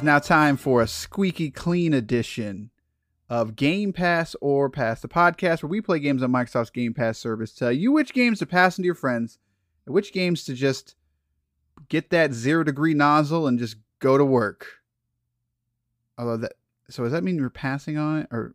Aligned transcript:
It's 0.00 0.04
now 0.06 0.18
time 0.18 0.56
for 0.56 0.80
a 0.80 0.86
squeaky 0.86 1.50
clean 1.50 1.92
edition 1.92 2.70
of 3.28 3.54
Game 3.54 3.92
Pass 3.92 4.34
or 4.40 4.70
Pass 4.70 5.02
the 5.02 5.08
podcast, 5.08 5.62
where 5.62 5.68
we 5.68 5.82
play 5.82 5.98
games 5.98 6.22
on 6.22 6.32
Microsoft's 6.32 6.70
Game 6.70 6.94
Pass 6.94 7.18
service. 7.18 7.52
Tell 7.52 7.70
you 7.70 7.92
which 7.92 8.14
games 8.14 8.38
to 8.38 8.46
pass 8.46 8.78
into 8.78 8.86
your 8.86 8.94
friends, 8.94 9.36
and 9.84 9.94
which 9.94 10.14
games 10.14 10.42
to 10.44 10.54
just 10.54 10.96
get 11.90 12.08
that 12.08 12.32
zero 12.32 12.64
degree 12.64 12.94
nozzle 12.94 13.46
and 13.46 13.58
just 13.58 13.76
go 13.98 14.16
to 14.16 14.24
work. 14.24 14.68
Although 16.16 16.38
that, 16.38 16.52
so 16.88 17.02
does 17.02 17.12
that 17.12 17.22
mean 17.22 17.36
you're 17.36 17.50
passing 17.50 17.98
on 17.98 18.20
it, 18.20 18.28
or 18.30 18.54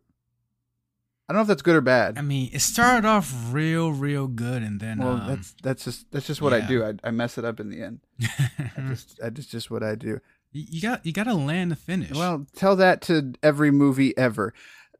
I 1.28 1.32
don't 1.32 1.38
know 1.38 1.42
if 1.42 1.46
that's 1.46 1.62
good 1.62 1.76
or 1.76 1.80
bad. 1.80 2.18
I 2.18 2.22
mean, 2.22 2.50
it 2.52 2.58
started 2.58 3.06
off 3.06 3.32
real, 3.52 3.92
real 3.92 4.26
good, 4.26 4.64
and 4.64 4.80
then 4.80 4.98
well, 4.98 5.20
um, 5.20 5.28
that's 5.28 5.54
that's 5.62 5.84
just 5.84 6.10
that's 6.10 6.26
just 6.26 6.42
what 6.42 6.52
I 6.52 6.60
do. 6.60 6.82
I, 6.82 6.94
I 7.04 7.12
mess 7.12 7.38
it 7.38 7.44
up 7.44 7.60
in 7.60 7.70
the 7.70 7.82
end. 7.82 8.00
I 8.20 8.88
just 8.88 9.20
I 9.22 9.30
just 9.30 9.48
just 9.48 9.70
what 9.70 9.84
I 9.84 9.94
do. 9.94 10.20
You 10.68 10.80
got 10.80 11.04
you 11.04 11.12
got 11.12 11.24
to 11.24 11.34
land 11.34 11.70
the 11.72 11.76
finish. 11.76 12.12
Well, 12.12 12.46
tell 12.54 12.76
that 12.76 13.00
to 13.02 13.32
every 13.42 13.70
movie 13.70 14.16
ever. 14.16 14.52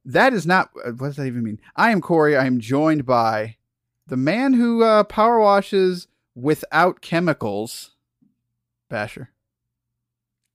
That 0.05 0.33
is 0.33 0.47
not. 0.47 0.71
uh, 0.85 0.93
What 0.93 1.09
does 1.09 1.17
that 1.17 1.27
even 1.27 1.43
mean? 1.43 1.61
I 1.75 1.91
am 1.91 2.01
Corey. 2.01 2.37
I 2.37 2.47
am 2.47 2.61
joined 2.61 3.05
by 3.07 3.57
the 4.07 4.17
man 4.17 4.53
who 4.55 4.83
uh, 4.85 5.05
power 5.05 5.41
washes 5.41 6.07
without 6.35 7.01
chemicals. 7.01 7.91
Basher. 8.89 9.31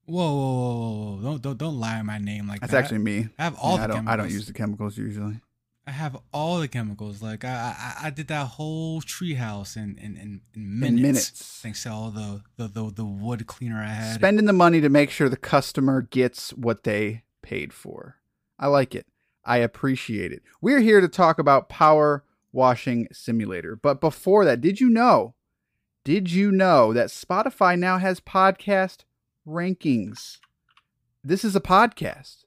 whoa, 0.06 0.24
whoa, 0.34 0.52
whoa, 0.54 1.16
whoa! 1.16 1.22
Don't 1.22 1.42
don't 1.42 1.58
don't 1.58 1.78
lie 1.78 1.98
on 1.98 2.06
my 2.06 2.18
name 2.18 2.48
like 2.48 2.60
That's 2.60 2.70
that. 2.70 2.76
That's 2.78 2.92
actually 2.92 3.04
me. 3.04 3.28
I 3.38 3.44
have 3.44 3.58
all 3.58 3.76
Yeah, 3.76 3.84
I 3.84 3.86
the 3.86 3.88
don't. 3.88 3.96
chemicals. 3.96 4.12
I 4.12 4.16
don't 4.16 4.30
use 4.32 4.46
the 4.46 4.52
chemicals 4.54 4.96
usually. 4.96 5.40
I 5.86 5.90
have 5.90 6.16
all 6.32 6.60
the 6.60 6.68
chemicals. 6.68 7.22
Like 7.22 7.44
I 7.44 7.74
I, 7.76 8.06
I 8.06 8.10
did 8.10 8.28
that 8.28 8.46
whole 8.46 9.00
treehouse 9.02 9.76
in 9.76 9.98
in, 9.98 10.16
in 10.16 10.40
in 10.54 10.80
minutes. 10.80 11.02
minutes. 11.02 11.30
Thanks 11.62 11.82
to 11.82 11.90
all 11.92 12.10
the 12.10 12.42
the, 12.56 12.68
the 12.68 12.92
the 12.92 13.04
wood 13.04 13.46
cleaner 13.46 13.80
I 13.80 13.88
had. 13.88 14.14
Spending 14.14 14.46
the 14.46 14.52
money 14.52 14.80
to 14.80 14.88
make 14.88 15.10
sure 15.10 15.28
the 15.28 15.36
customer 15.36 16.02
gets 16.02 16.50
what 16.52 16.84
they 16.84 17.24
paid 17.42 17.72
for. 17.72 18.16
I 18.58 18.68
like 18.68 18.94
it. 18.94 19.06
I 19.44 19.56
appreciate 19.58 20.32
it. 20.32 20.42
We're 20.60 20.80
here 20.80 21.00
to 21.00 21.08
talk 21.08 21.40
about 21.40 21.68
Power 21.68 22.24
Washing 22.52 23.08
Simulator. 23.10 23.74
But 23.74 24.00
before 24.00 24.44
that, 24.44 24.60
did 24.60 24.80
you 24.80 24.88
know? 24.88 25.34
Did 26.04 26.30
you 26.32 26.50
know 26.50 26.92
that 26.92 27.08
Spotify 27.08 27.78
now 27.78 27.98
has 27.98 28.20
podcast 28.20 28.98
rankings? 29.46 30.38
This 31.24 31.44
is 31.44 31.54
a 31.54 31.60
podcast. 31.60 32.44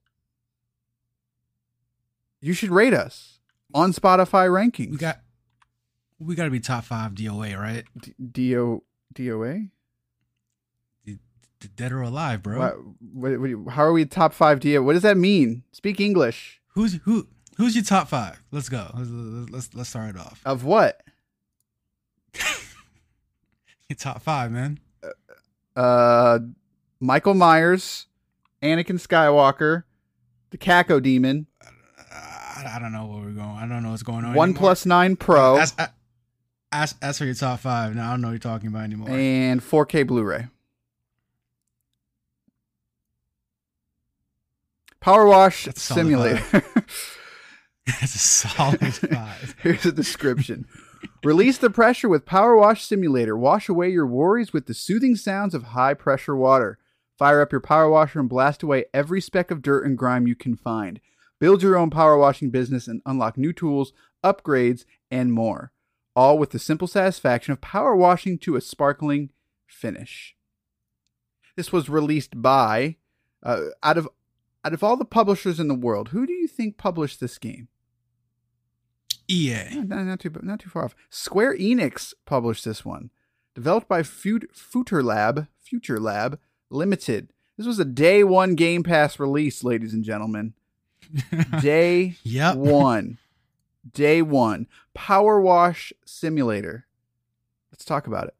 You 2.45 2.53
should 2.53 2.69
rate 2.69 2.93
us 2.93 3.39
on 3.73 3.91
Spotify 3.91 4.47
rankings. 4.49 4.91
we 4.91 4.97
got 4.97 5.19
we 6.19 6.35
got 6.35 6.43
to 6.43 6.51
be 6.51 6.59
top 6.59 6.83
five 6.83 7.13
DOA, 7.13 7.59
right? 7.59 7.85
D- 7.99 8.13
DO 8.53 8.83
DOA. 9.15 9.71
D- 11.03 11.17
d- 11.59 11.69
Dead 11.75 11.91
or 11.91 12.03
alive, 12.03 12.43
bro. 12.43 12.59
What, 12.59 13.39
what, 13.39 13.39
what, 13.39 13.73
how 13.73 13.83
are 13.83 13.91
we 13.91 14.05
top 14.05 14.31
five 14.31 14.59
DO? 14.59 14.83
What 14.83 14.93
does 14.93 15.01
that 15.01 15.17
mean? 15.17 15.63
Speak 15.71 15.99
English. 15.99 16.61
Who's 16.75 16.99
who? 17.05 17.27
Who's 17.57 17.73
your 17.73 17.83
top 17.83 18.09
five? 18.09 18.43
Let's 18.51 18.69
go. 18.69 18.91
Let's 18.93 19.09
let's, 19.51 19.73
let's 19.73 19.89
start 19.89 20.11
it 20.11 20.17
off. 20.19 20.39
Of 20.45 20.63
what? 20.63 21.01
Your 23.89 23.97
top 23.97 24.21
five, 24.21 24.51
man. 24.51 24.79
Uh, 25.75 26.39
Michael 26.99 27.33
Myers, 27.33 28.05
Anakin 28.61 28.99
Skywalker, 28.99 29.83
the 30.51 30.57
Cacodemon, 30.57 31.45
I, 32.65 32.75
I 32.75 32.79
don't 32.79 32.91
know 32.91 33.05
where 33.05 33.23
we're 33.23 33.31
going. 33.31 33.49
I 33.57 33.67
don't 33.67 33.83
know 33.83 33.91
what's 33.91 34.03
going 34.03 34.25
on. 34.25 34.33
One 34.33 34.49
anymore. 34.49 34.59
Plus 34.59 34.85
Nine 34.85 35.15
Pro, 35.15 35.57
As, 35.57 35.73
as, 36.71 36.95
as 37.01 37.17
for 37.17 37.25
your 37.25 37.35
top 37.35 37.59
five, 37.59 37.95
now 37.95 38.07
I 38.07 38.11
don't 38.11 38.21
know 38.21 38.27
what 38.29 38.33
you're 38.33 38.39
talking 38.39 38.67
about 38.67 38.83
anymore. 38.83 39.09
and 39.09 39.61
4K 39.61 40.05
Blu-ray. 40.07 40.47
Power 44.99 45.27
Wash 45.27 45.65
That's 45.65 45.81
Simulator. 45.81 46.41
That's 47.85 48.15
a 48.15 48.19
solid 48.19 48.79
five. 48.95 49.55
Here's 49.61 49.85
a 49.85 49.91
description. 49.91 50.65
Release 51.23 51.59
the 51.59 51.69
pressure 51.69 52.09
with 52.09 52.25
Power 52.25 52.55
Wash 52.55 52.83
Simulator. 52.83 53.37
Wash 53.37 53.69
away 53.69 53.89
your 53.89 54.07
worries 54.07 54.51
with 54.53 54.65
the 54.65 54.73
soothing 54.73 55.15
sounds 55.15 55.53
of 55.53 55.63
high 55.63 55.93
pressure 55.93 56.35
water. 56.35 56.79
Fire 57.19 57.41
up 57.41 57.51
your 57.51 57.61
power 57.61 57.89
washer 57.89 58.19
and 58.19 58.27
blast 58.27 58.63
away 58.63 58.85
every 58.93 59.21
speck 59.21 59.51
of 59.51 59.61
dirt 59.61 59.85
and 59.85 59.97
grime 59.97 60.25
you 60.27 60.35
can 60.35 60.55
find. 60.55 60.99
Build 61.39 61.61
your 61.61 61.77
own 61.77 61.89
power 61.89 62.17
washing 62.17 62.49
business 62.49 62.87
and 62.87 63.01
unlock 63.05 63.37
new 63.37 63.53
tools, 63.53 63.93
upgrades, 64.23 64.85
and 65.11 65.33
more. 65.33 65.71
All 66.15 66.37
with 66.37 66.51
the 66.51 66.59
simple 66.59 66.87
satisfaction 66.87 67.51
of 67.51 67.61
power 67.61 67.95
washing 67.95 68.37
to 68.39 68.55
a 68.55 68.61
sparkling 68.61 69.31
finish. 69.67 70.35
This 71.55 71.71
was 71.71 71.89
released 71.89 72.41
by 72.41 72.97
uh, 73.43 73.61
out 73.83 73.97
of 73.97 74.07
out 74.65 74.73
of 74.73 74.83
all 74.83 74.97
the 74.97 75.05
publishers 75.05 75.59
in 75.59 75.67
the 75.67 75.75
world, 75.75 76.09
who 76.09 76.25
do 76.25 76.33
you 76.33 76.47
think 76.47 76.75
published 76.77 77.19
this 77.19 77.37
game? 77.37 77.67
EA. 79.29 79.49
Yeah, 79.49 79.83
not, 79.83 80.05
not 80.05 80.19
too 80.19 80.31
not 80.41 80.59
too 80.59 80.69
far 80.69 80.85
off. 80.85 80.95
Square 81.09 81.57
Enix 81.57 82.13
published 82.25 82.65
this 82.65 82.83
one, 82.83 83.11
developed 83.53 83.87
by 83.87 84.03
Fut- 84.03 84.53
FuturLab, 84.53 85.47
Future 85.61 85.99
Lab 85.99 86.39
Limited. 86.69 87.31
This 87.57 87.67
was 87.67 87.79
a 87.79 87.85
day 87.85 88.23
one 88.23 88.55
Game 88.55 88.83
Pass 88.83 89.19
release, 89.19 89.63
ladies 89.63 89.93
and 89.93 90.03
gentlemen. 90.03 90.53
Day 91.61 92.15
Yep. 92.23 92.55
one, 92.57 93.17
day 93.93 94.21
one. 94.21 94.67
Power 94.93 95.39
Wash 95.41 95.91
Simulator. 96.05 96.85
Let's 97.71 97.85
talk 97.85 98.07
about 98.07 98.27
it. 98.27 98.35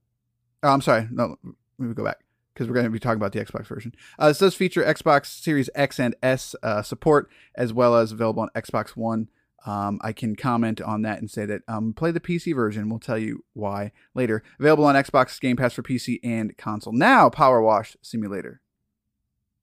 Oh, 0.64 0.70
I'm 0.70 0.82
sorry. 0.82 1.08
No, 1.12 1.38
let 1.78 1.88
me 1.90 1.94
go 1.94 2.04
back 2.04 2.20
because 2.54 2.68
we're 2.68 2.74
going 2.74 2.86
to 2.86 2.90
be 2.90 3.00
talking 3.00 3.18
about 3.18 3.34
the 3.34 3.44
Xbox 3.44 3.68
version. 3.68 3.94
Uh, 4.18 4.30
this 4.30 4.38
does 4.40 4.56
feature 4.56 4.84
Xbox 4.84 5.26
Series 5.28 5.70
X 5.76 6.00
and 6.00 6.16
S 6.24 6.56
uh, 6.64 6.82
support, 6.82 7.30
as 7.56 7.74
well 7.74 7.96
as 7.96 8.12
available 8.12 8.42
on 8.44 8.50
Xbox 8.56 8.90
One. 8.92 9.30
Um, 9.66 10.00
I 10.04 10.14
can 10.14 10.36
comment 10.36 10.80
on 10.80 11.02
that 11.02 11.20
and 11.20 11.30
say 11.30 11.46
that 11.48 11.64
um, 11.68 11.92
play 11.94 12.12
the 12.12 12.20
PC 12.20 12.56
version. 12.56 12.88
We'll 12.88 13.00
tell 13.00 13.18
you 13.18 13.44
why 13.54 13.92
later. 14.14 14.44
Available 14.60 14.86
on 14.86 14.96
Xbox 14.96 15.40
Game 15.42 15.58
Pass 15.58 15.74
for 15.74 15.82
PC 15.84 16.20
and 16.24 16.56
console. 16.58 16.94
Now, 16.94 17.30
Power 17.30 17.62
Wash 17.62 17.98
Simulator. 18.02 18.62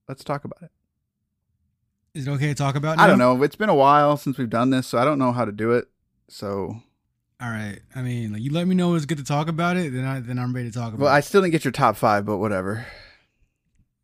Let's 0.08 0.24
talk 0.24 0.44
about 0.44 0.60
it. 0.62 0.70
Is 2.14 2.26
it 2.26 2.30
okay 2.32 2.48
to 2.48 2.54
talk 2.54 2.74
about? 2.74 2.98
It? 2.98 3.00
I 3.00 3.06
don't 3.06 3.18
now? 3.18 3.34
know. 3.34 3.42
It's 3.42 3.56
been 3.56 3.68
a 3.70 3.74
while 3.74 4.16
since 4.16 4.36
we've 4.38 4.50
done 4.50 4.70
this, 4.70 4.86
so 4.86 4.98
I 4.98 5.04
don't 5.04 5.18
know 5.18 5.32
how 5.32 5.44
to 5.44 5.52
do 5.52 5.72
it. 5.72 5.88
So, 6.28 6.76
All 7.40 7.48
right. 7.50 7.78
I 7.94 8.02
mean, 8.02 8.32
like, 8.34 8.42
you 8.42 8.52
let 8.52 8.66
me 8.66 8.74
know 8.74 8.94
it's 8.94 9.06
good 9.06 9.18
to 9.18 9.24
talk 9.24 9.48
about 9.48 9.76
it, 9.76 9.92
then 9.92 10.04
I 10.04 10.20
then 10.20 10.38
I'm 10.38 10.54
ready 10.54 10.70
to 10.70 10.74
talk 10.78 10.88
about. 10.92 11.04
well, 11.04 11.12
I 11.12 11.20
still 11.20 11.40
didn't 11.40 11.52
get 11.52 11.64
your 11.64 11.72
top 11.72 11.96
five, 11.96 12.26
but 12.26 12.36
whatever. 12.38 12.86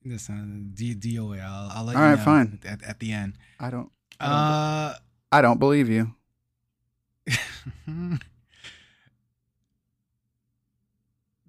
Listen, 0.05 0.71
D- 0.75 0.95
DOA. 0.95 1.41
I'll, 1.43 1.71
I'll 1.75 1.85
let 1.85 1.97
All 1.97 2.03
you 2.03 2.09
right, 2.09 2.19
know 2.19 2.25
fine. 2.25 2.61
At, 2.67 2.83
at 2.83 2.99
the 3.01 3.13
end. 3.13 3.35
I 3.61 3.69
don't. 3.71 3.91
I 4.21 4.25
don't, 4.27 4.35
Uh. 4.35 4.95
I 5.33 5.43
don't 5.43 5.59
believe 5.59 5.89
you. 5.91 6.15
Th- 7.27 7.39
th- 7.87 8.21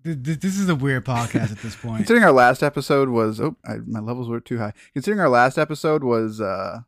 This 0.04 0.58
is 0.58 0.70
a 0.70 0.76
weird 0.76 1.06
podcast 1.06 1.52
at 1.52 1.58
this 1.60 1.76
point. 1.82 1.98
Considering 1.98 2.24
our 2.24 2.32
last 2.32 2.64
episode 2.64 3.10
was 3.10 3.42
oh 3.42 3.58
I, 3.66 3.78
my 3.86 4.00
levels 4.00 4.30
were 4.30 4.40
too 4.40 4.58
high. 4.58 4.74
Considering 4.94 5.20
our 5.20 5.30
last 5.30 5.58
episode 5.58 6.04
was 6.04 6.40
uh, 6.40 6.82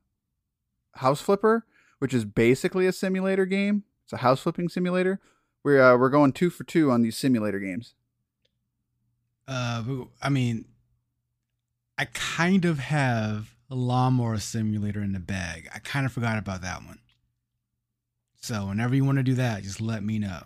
House 0.95 1.21
Flipper, 1.21 1.65
which 1.99 2.13
is 2.13 2.25
basically 2.25 2.87
a 2.87 2.91
simulator 2.91 3.45
game. 3.45 3.83
It's 4.05 4.13
a 4.13 4.17
house 4.17 4.41
flipping 4.41 4.69
simulator. 4.69 5.19
We're 5.63 5.81
uh, 5.81 5.97
we're 5.97 6.09
going 6.09 6.31
two 6.31 6.49
for 6.49 6.63
two 6.63 6.89
on 6.89 7.01
these 7.01 7.17
simulator 7.17 7.59
games. 7.59 7.95
Uh, 9.47 9.83
I 10.21 10.29
mean, 10.29 10.65
I 11.97 12.05
kind 12.05 12.63
of 12.63 12.79
have 12.79 13.55
a 13.69 13.75
lawnmower 13.75 14.37
simulator 14.39 15.01
in 15.01 15.11
the 15.11 15.19
bag. 15.19 15.69
I 15.73 15.79
kind 15.79 16.05
of 16.05 16.11
forgot 16.11 16.37
about 16.37 16.61
that 16.61 16.83
one. 16.83 16.99
So 18.39 18.67
whenever 18.67 18.95
you 18.95 19.05
want 19.05 19.17
to 19.17 19.23
do 19.23 19.35
that, 19.35 19.63
just 19.63 19.81
let 19.81 20.03
me 20.03 20.17
know. 20.17 20.43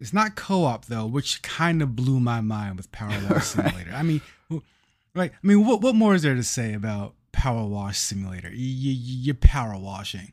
It's 0.00 0.12
not 0.12 0.36
co-op 0.36 0.86
though, 0.86 1.06
which 1.06 1.42
kind 1.42 1.82
of 1.82 1.96
blew 1.96 2.20
my 2.20 2.40
mind 2.40 2.76
with 2.76 2.90
Power 2.92 3.18
Wash. 3.28 3.44
Simulator. 3.46 3.92
I 3.92 4.02
mean, 4.02 4.20
right? 5.14 5.32
I 5.32 5.46
mean, 5.46 5.66
what 5.66 5.80
what 5.80 5.94
more 5.94 6.14
is 6.14 6.22
there 6.22 6.34
to 6.34 6.44
say 6.44 6.72
about 6.74 7.14
Power 7.32 7.66
Wash 7.66 7.98
Simulator? 7.98 8.50
You, 8.50 8.56
you, 8.66 8.92
you're 8.92 9.34
power 9.34 9.76
washing, 9.76 10.32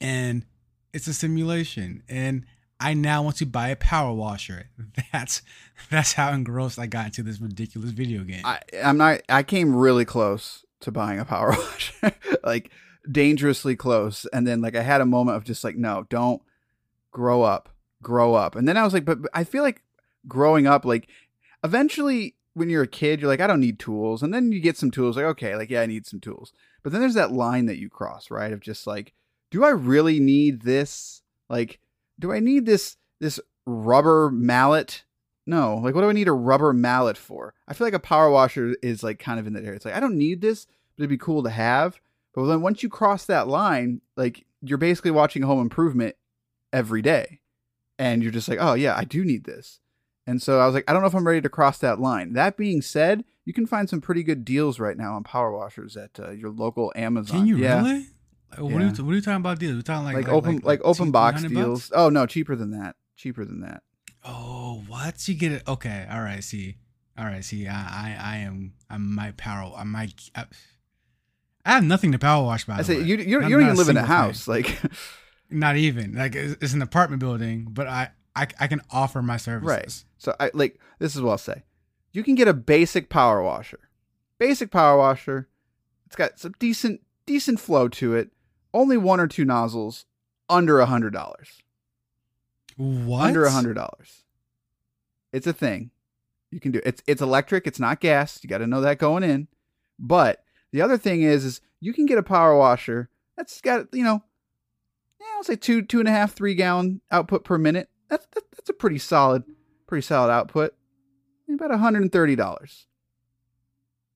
and 0.00 0.44
it's 0.92 1.06
a 1.06 1.14
simulation. 1.14 2.02
And 2.08 2.46
I 2.80 2.94
now 2.94 3.22
want 3.22 3.36
to 3.36 3.46
buy 3.46 3.68
a 3.68 3.76
power 3.76 4.12
washer. 4.12 4.70
That's 5.12 5.42
that's 5.90 6.12
how 6.12 6.32
engrossed 6.32 6.78
I 6.78 6.86
got 6.86 7.06
into 7.06 7.22
this 7.22 7.40
ridiculous 7.40 7.90
video 7.90 8.22
game. 8.24 8.42
I 8.44 8.60
I'm 8.82 8.98
not. 8.98 9.20
I 9.28 9.42
came 9.42 9.74
really 9.74 10.04
close 10.04 10.64
to 10.80 10.92
buying 10.92 11.18
a 11.18 11.24
power 11.24 11.50
washer, 11.58 12.12
like 12.42 12.70
dangerously 13.10 13.76
close. 13.76 14.26
And 14.32 14.46
then 14.46 14.60
like 14.60 14.76
I 14.76 14.82
had 14.82 15.00
a 15.00 15.06
moment 15.06 15.36
of 15.36 15.44
just 15.44 15.64
like, 15.64 15.76
no, 15.76 16.06
don't 16.08 16.42
grow 17.10 17.42
up, 17.42 17.68
grow 18.02 18.34
up. 18.34 18.54
And 18.54 18.68
then 18.68 18.76
I 18.76 18.84
was 18.84 18.92
like, 18.92 19.04
but, 19.04 19.22
but 19.22 19.30
I 19.34 19.44
feel 19.44 19.62
like 19.62 19.82
growing 20.26 20.66
up, 20.66 20.84
like 20.84 21.08
eventually 21.64 22.34
when 22.54 22.70
you're 22.70 22.82
a 22.82 22.88
kid, 22.88 23.20
you're 23.20 23.28
like, 23.28 23.40
I 23.40 23.46
don't 23.46 23.60
need 23.60 23.78
tools. 23.78 24.22
And 24.22 24.32
then 24.32 24.52
you 24.52 24.60
get 24.60 24.76
some 24.76 24.90
tools, 24.90 25.16
like 25.16 25.24
okay, 25.24 25.56
like 25.56 25.70
yeah, 25.70 25.82
I 25.82 25.86
need 25.86 26.06
some 26.06 26.20
tools. 26.20 26.52
But 26.82 26.92
then 26.92 27.00
there's 27.00 27.14
that 27.14 27.32
line 27.32 27.66
that 27.66 27.78
you 27.78 27.88
cross, 27.88 28.30
right? 28.30 28.52
Of 28.52 28.60
just 28.60 28.86
like, 28.86 29.12
do 29.50 29.64
I 29.64 29.70
really 29.70 30.20
need 30.20 30.62
this? 30.62 31.22
Like, 31.48 31.80
do 32.18 32.32
I 32.32 32.40
need 32.40 32.66
this 32.66 32.96
this 33.20 33.40
rubber 33.66 34.30
mallet? 34.30 35.04
No, 35.46 35.76
like 35.76 35.94
what 35.94 36.02
do 36.02 36.10
I 36.10 36.12
need 36.12 36.28
a 36.28 36.32
rubber 36.32 36.72
mallet 36.72 37.16
for? 37.16 37.54
I 37.66 37.74
feel 37.74 37.86
like 37.86 37.94
a 37.94 38.00
power 38.00 38.30
washer 38.30 38.74
is 38.82 39.02
like 39.02 39.18
kind 39.18 39.40
of 39.40 39.46
in 39.46 39.54
that 39.54 39.64
area. 39.64 39.76
It's 39.76 39.84
like 39.84 39.94
I 39.94 40.00
don't 40.00 40.18
need 40.18 40.40
this, 40.40 40.66
but 40.96 41.04
it'd 41.04 41.10
be 41.10 41.18
cool 41.18 41.42
to 41.42 41.50
have. 41.50 42.00
But 42.34 42.44
then 42.46 42.60
once 42.60 42.82
you 42.82 42.88
cross 42.88 43.24
that 43.26 43.48
line, 43.48 44.00
like 44.16 44.44
you're 44.62 44.78
basically 44.78 45.10
watching 45.10 45.42
Home 45.42 45.60
Improvement 45.60 46.16
every 46.72 47.02
day, 47.02 47.40
and 47.98 48.22
you're 48.22 48.32
just 48.32 48.48
like, 48.48 48.58
oh 48.60 48.74
yeah, 48.74 48.96
I 48.96 49.04
do 49.04 49.24
need 49.24 49.44
this. 49.44 49.80
And 50.26 50.42
so 50.42 50.60
I 50.60 50.66
was 50.66 50.74
like, 50.74 50.84
I 50.88 50.92
don't 50.92 51.00
know 51.02 51.08
if 51.08 51.14
I'm 51.14 51.26
ready 51.26 51.40
to 51.40 51.48
cross 51.48 51.78
that 51.78 52.00
line. 52.00 52.34
That 52.34 52.56
being 52.56 52.82
said, 52.82 53.24
you 53.46 53.52
can 53.54 53.66
find 53.66 53.88
some 53.88 54.00
pretty 54.02 54.22
good 54.22 54.44
deals 54.44 54.78
right 54.78 54.96
now 54.96 55.14
on 55.14 55.24
power 55.24 55.50
washers 55.50 55.96
at 55.96 56.20
uh, 56.20 56.30
your 56.32 56.50
local 56.50 56.92
Amazon. 56.94 57.38
Can 57.38 57.46
you 57.46 57.56
yeah. 57.56 57.78
really? 57.82 58.06
Like, 58.50 58.60
what, 58.60 58.72
are 58.74 58.86
you, 58.86 59.04
what 59.04 59.12
are 59.12 59.14
you 59.14 59.20
talking 59.22 59.36
about 59.36 59.58
deals? 59.58 59.76
We're 59.76 59.82
talking 59.82 60.04
like 60.04 60.16
Like, 60.16 60.28
open 60.28 60.60
like, 60.62 60.80
open 60.84 61.10
box 61.10 61.40
300 61.40 61.54
bucks? 61.54 61.88
deals. 61.88 61.92
Oh 61.94 62.08
no, 62.10 62.26
cheaper 62.26 62.56
than 62.56 62.72
that. 62.72 62.96
Cheaper 63.16 63.44
than 63.44 63.60
that. 63.60 63.82
Oh, 64.24 64.84
what? 64.86 65.26
You 65.28 65.34
get 65.34 65.52
it? 65.52 65.62
Okay, 65.66 66.06
all 66.10 66.20
right. 66.20 66.44
See, 66.44 66.76
all 67.18 67.24
right. 67.24 67.44
See, 67.44 67.66
I, 67.66 67.74
I, 67.74 68.16
I 68.20 68.36
am, 68.38 68.74
I 68.90 68.98
might 68.98 69.36
power. 69.38 69.72
I 69.76 69.84
might. 69.84 70.30
I, 70.34 70.44
I 71.64 71.72
have 71.72 71.84
nothing 71.84 72.12
to 72.12 72.18
power 72.18 72.44
wash. 72.44 72.64
By 72.64 72.74
I 72.74 72.76
the 72.78 72.84
say 72.84 72.96
way. 72.98 73.04
you 73.04 73.16
you, 73.16 73.40
you 73.42 73.48
don't 73.50 73.62
even 73.62 73.76
live 73.76 73.88
in 73.88 73.96
a 73.96 74.00
single 74.00 74.02
thing. 74.02 74.06
house. 74.06 74.48
Like 74.48 74.78
Not 75.50 75.76
even 75.76 76.14
like 76.14 76.34
it's, 76.34 76.74
an 76.74 76.82
apartment 76.82 77.20
building, 77.20 77.68
but 77.70 77.86
I, 77.86 78.10
I, 78.36 78.48
I 78.60 78.66
can 78.66 78.82
offer 78.90 79.22
my 79.22 79.38
services. 79.38 79.66
Right. 79.68 80.04
So 80.18 80.36
I 80.38 80.50
like 80.52 80.78
this 80.98 81.16
is 81.16 81.22
what 81.22 81.30
I'll 81.32 81.38
say. 81.38 81.64
You 82.12 82.22
can 82.22 82.34
get 82.34 82.48
a 82.48 82.54
basic 82.54 83.08
power 83.08 83.42
washer. 83.42 83.88
Basic 84.38 84.70
power 84.70 84.98
washer. 84.98 85.48
It's 86.06 86.16
got 86.16 86.38
some 86.38 86.54
decent 86.58 87.00
decent 87.26 87.60
flow 87.60 87.88
to 87.88 88.14
it. 88.14 88.30
Only 88.74 88.96
one 88.96 89.20
or 89.20 89.26
two 89.26 89.44
nozzles. 89.44 90.04
Under 90.50 90.80
a 90.80 90.86
hundred 90.86 91.12
dollars. 91.12 91.62
What? 92.76 93.26
Under 93.26 93.44
a 93.44 93.50
hundred 93.50 93.74
dollars. 93.74 94.24
It's 95.32 95.46
a 95.46 95.52
thing. 95.52 95.90
You 96.50 96.60
can 96.60 96.72
do 96.72 96.78
it. 96.78 96.86
it's 96.86 97.02
it's 97.06 97.22
electric. 97.22 97.66
It's 97.66 97.80
not 97.80 98.00
gas. 98.00 98.40
You 98.42 98.48
got 98.48 98.58
to 98.58 98.66
know 98.66 98.80
that 98.80 98.98
going 98.98 99.22
in. 99.22 99.48
But 99.98 100.44
the 100.72 100.80
other 100.80 100.96
thing 100.96 101.22
is, 101.22 101.44
is 101.44 101.60
you 101.80 101.92
can 101.92 102.06
get 102.06 102.18
a 102.18 102.22
power 102.22 102.56
washer 102.56 103.10
that's 103.36 103.60
got 103.60 103.92
you 103.92 104.04
know, 104.04 104.22
I'll 105.38 105.44
say 105.44 105.54
two 105.56 105.82
two 105.82 106.00
and 106.00 106.08
a 106.08 106.10
half 106.10 106.34
three 106.34 106.54
gallon 106.54 107.00
output 107.12 107.44
per 107.44 107.56
minute. 107.56 107.88
That's 108.08 108.26
that, 108.32 108.50
that's 108.50 108.68
a 108.68 108.72
pretty 108.74 108.98
solid 108.98 109.44
pretty 109.86 110.02
solid 110.02 110.32
output. 110.32 110.74
About 111.48 111.70
hundred 111.78 112.02
and 112.02 112.12
thirty 112.12 112.34
dollars. 112.34 112.86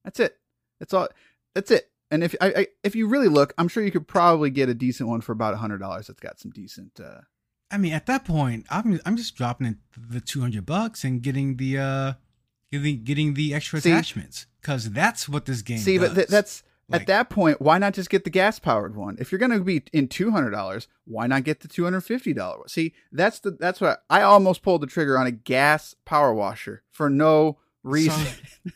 That's 0.04 0.19
it. 0.19 0.36
That's 0.80 0.92
all. 0.92 1.08
That's 1.54 1.70
it. 1.70 1.90
And 2.10 2.24
if 2.24 2.34
I, 2.40 2.46
I 2.48 2.66
if 2.82 2.96
you 2.96 3.06
really 3.06 3.28
look, 3.28 3.54
I'm 3.56 3.69
sure 3.69 3.84
you 3.84 3.92
could 3.92 4.08
probably 4.08 4.50
get 4.50 4.69
a 4.69 4.74
decent 4.74 5.08
one 5.08 5.20
for 5.20 5.30
about 5.30 5.54
hundred 5.54 5.78
dollars. 5.78 6.08
That's 6.08 6.20
got 6.20 6.40
some 6.40 6.50
decent. 6.50 6.98
uh 7.00 7.20
I 7.70 7.78
mean, 7.78 7.94
at 7.94 8.04
that 8.06 8.26
point, 8.26 8.66
I'm, 8.69 9.00
I'm 9.06 9.16
just 9.16 9.34
dropping 9.34 9.66
in 9.66 9.78
the 9.96 10.20
two 10.20 10.42
hundred 10.42 10.66
bucks 10.66 11.04
and 11.04 11.22
getting 11.22 11.56
the, 11.56 11.78
uh, 11.78 12.12
getting, 12.70 13.02
getting 13.02 13.32
the 13.32 13.54
extra 13.54 13.80
See? 13.80 13.90
attachments 13.90 14.46
because 14.60 14.90
that's 14.90 15.26
what 15.26 15.46
this 15.46 15.62
game. 15.62 15.78
See, 15.78 15.96
but 15.96 16.14
th- 16.14 16.26
that's 16.26 16.62
Like- 16.93 17.03
at 17.03 17.06
that 17.09 17.31
point. 17.31 17.61
Why 17.61 17.79
not 17.79 17.94
just 17.94 18.11
get 18.11 18.25
the 18.25 18.31
gas 18.31 18.59
powered 18.59 18.94
one? 18.94 19.17
If 19.19 19.33
you're 19.33 19.39
going 19.39 19.53
to 19.53 19.61
be 19.61 19.83
in 19.93 20.09
two 20.09 20.31
hundred 20.31 20.50
dollars, 20.50 20.89
why 21.05 21.27
not 21.27 21.44
get 21.44 21.61
the 21.61 21.69
two 21.69 21.85
hundred 21.85 22.03
fifty 22.03 22.33
dollar 22.33 22.59
one? 22.59 22.69
See, 22.69 22.94
that's 23.11 23.41
the 23.41 23.53
that's 23.53 23.81
what 23.81 24.05
I 24.11 24.23
almost 24.23 24.62
pulled 24.62 24.83
the 24.83 24.87
trigger 24.87 25.19
on 25.19 25.27
a 25.27 25.33
gas 25.33 25.94
power 26.05 26.33
washer 26.33 26.83
for 26.91 27.11
no 27.11 27.59
reason. 27.83 28.27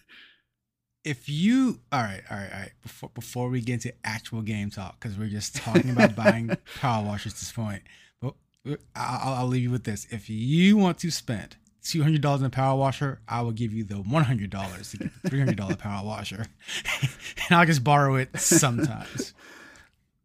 if 1.07 1.29
you 1.29 1.79
all 1.93 2.03
right 2.03 2.23
all 2.29 2.37
right 2.37 2.53
all 2.53 2.61
right 2.61 2.73
before 2.83 3.11
before 3.15 3.49
we 3.49 3.61
get 3.61 3.75
into 3.75 3.95
actual 4.05 4.43
game 4.43 4.71
talk 4.71 4.99
because 4.99 5.17
we're 5.17 5.29
just 5.29 5.55
talking 5.55 5.91
about 5.91 6.17
buying 6.17 6.51
power 6.81 7.05
washers 7.05 7.33
at 7.35 7.39
this 7.39 7.53
point 7.53 7.83
but 8.21 8.35
uh, 8.69 8.75
I'll, 8.97 9.35
I'll 9.35 9.47
leave 9.47 9.63
you 9.63 9.71
with 9.71 9.85
this 9.85 10.09
if 10.11 10.29
you 10.29 10.77
want 10.77 10.99
to 10.99 11.13
spend 11.13 11.57
$200 11.93 12.39
in 12.39 12.45
a 12.45 12.51
power 12.51 12.77
washer 12.77 13.21
i 13.29 13.41
will 13.41 13.53
give 13.53 13.73
you 13.73 13.85
the 13.85 13.95
$100 13.95 14.91
to 14.91 14.97
get 14.97 15.23
the 15.23 15.31
$300 15.31 15.79
power 15.79 16.05
washer 16.05 16.47
and 17.03 17.59
i'll 17.59 17.67
just 17.67 17.85
borrow 17.85 18.17
it 18.17 18.39
sometimes 18.39 19.35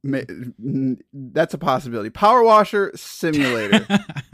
that's 0.04 1.54
a 1.54 1.58
possibility. 1.58 2.10
Power 2.10 2.44
washer 2.44 2.92
simulator. 2.96 3.86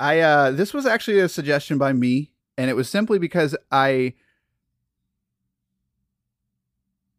I 0.00 0.20
uh 0.20 0.50
this 0.52 0.72
was 0.72 0.86
actually 0.86 1.18
a 1.20 1.28
suggestion 1.28 1.76
by 1.78 1.92
me 1.92 2.30
and 2.56 2.70
it 2.70 2.74
was 2.74 2.88
simply 2.88 3.18
because 3.18 3.56
I 3.72 4.14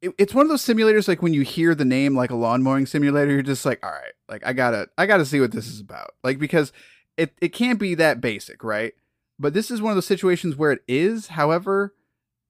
it, 0.01 0.13
it's 0.17 0.33
one 0.33 0.45
of 0.45 0.50
those 0.50 0.63
simulators 0.63 1.07
like 1.07 1.21
when 1.21 1.33
you 1.33 1.41
hear 1.41 1.75
the 1.75 1.83
name 1.83 2.15
like 2.15 2.29
a 2.29 2.35
lawn 2.35 2.63
mowing 2.63 2.85
simulator 2.85 3.31
you're 3.31 3.41
just 3.41 3.65
like 3.65 3.85
all 3.85 3.91
right 3.91 4.13
like 4.29 4.45
I 4.45 4.53
got 4.53 4.71
to 4.71 4.88
I 4.97 5.07
got 5.07 5.17
to 5.17 5.25
see 5.25 5.41
what 5.41 5.51
this 5.51 5.67
is 5.67 5.81
about 5.81 6.12
like 6.23 6.39
because 6.39 6.71
it 7.19 7.33
it 7.41 7.49
can't 7.49 7.79
be 7.79 7.95
that 7.95 8.21
basic 8.21 8.63
right? 8.63 8.93
But 9.38 9.53
this 9.53 9.71
is 9.71 9.81
one 9.81 9.91
of 9.91 9.95
those 9.95 10.05
situations 10.05 10.55
where 10.55 10.71
it 10.71 10.83
is. 10.88 11.27
However 11.27 11.93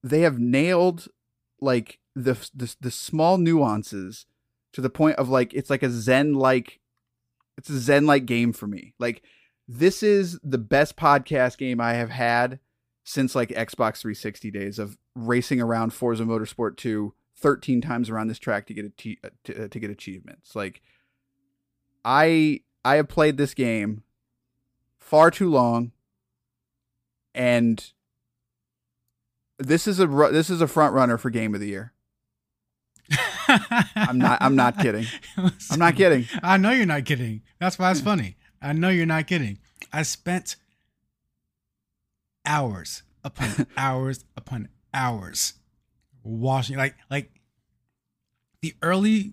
they 0.02 0.22
have 0.22 0.38
nailed 0.38 1.08
like 1.60 1.98
the 2.14 2.34
the, 2.54 2.74
the 2.80 2.90
small 2.90 3.38
nuances 3.38 4.26
to 4.72 4.80
the 4.80 4.90
point 4.90 5.16
of 5.16 5.28
like 5.28 5.52
it's 5.54 5.70
like 5.70 5.82
a 5.82 5.90
zen 5.90 6.34
like 6.34 6.80
it's 7.58 7.68
a 7.68 7.78
zen 7.78 8.06
like 8.06 8.26
game 8.26 8.52
for 8.52 8.66
me. 8.66 8.94
Like 8.98 9.22
this 9.68 10.02
is 10.02 10.38
the 10.42 10.58
best 10.58 10.96
podcast 10.96 11.56
game 11.56 11.80
i 11.80 11.92
have 11.92 12.10
had 12.10 12.58
since 13.04 13.36
like 13.36 13.50
xbox 13.50 14.00
360 14.00 14.50
days 14.50 14.80
of 14.80 14.98
racing 15.14 15.60
around 15.60 15.92
forza 15.92 16.24
motorsport 16.24 16.76
2 16.76 17.14
13 17.40 17.80
times 17.80 18.10
around 18.10 18.28
this 18.28 18.38
track 18.38 18.66
to 18.66 18.74
get 18.74 18.84
a 18.84 18.90
t- 18.90 19.18
uh, 19.24 19.28
to, 19.44 19.64
uh, 19.64 19.68
to 19.68 19.80
get 19.80 19.90
achievements. 19.90 20.54
Like 20.54 20.82
i 22.04 22.60
i 22.84 22.96
have 22.96 23.08
played 23.08 23.36
this 23.36 23.54
game 23.54 24.02
far 25.10 25.30
too 25.30 25.50
long 25.50 25.90
and 27.34 27.92
this 29.58 29.88
is 29.88 29.98
a 29.98 30.06
this 30.06 30.48
is 30.48 30.60
a 30.60 30.68
front 30.68 30.94
runner 30.94 31.18
for 31.18 31.30
game 31.30 31.52
of 31.54 31.60
the 31.60 31.66
year 31.66 31.92
i'm 33.96 34.18
not 34.18 34.38
i'm 34.40 34.54
not 34.54 34.78
kidding 34.78 35.04
i'm 35.70 35.78
not 35.78 35.96
kidding 35.96 36.24
I 36.42 36.56
know 36.56 36.70
you're 36.70 36.86
not 36.86 37.04
kidding. 37.04 37.42
That's 37.58 37.78
why 37.78 37.90
it's 37.90 38.00
funny. 38.00 38.36
I 38.62 38.72
know 38.72 38.88
you're 38.88 39.06
not 39.06 39.26
kidding. 39.26 39.58
I 39.92 40.02
spent 40.02 40.56
hours 42.46 43.02
upon 43.24 43.66
hours 43.76 44.24
upon 44.36 44.68
hours 44.94 45.54
watching. 46.22 46.76
like 46.76 46.94
like 47.10 47.30
the 48.62 48.74
early 48.82 49.32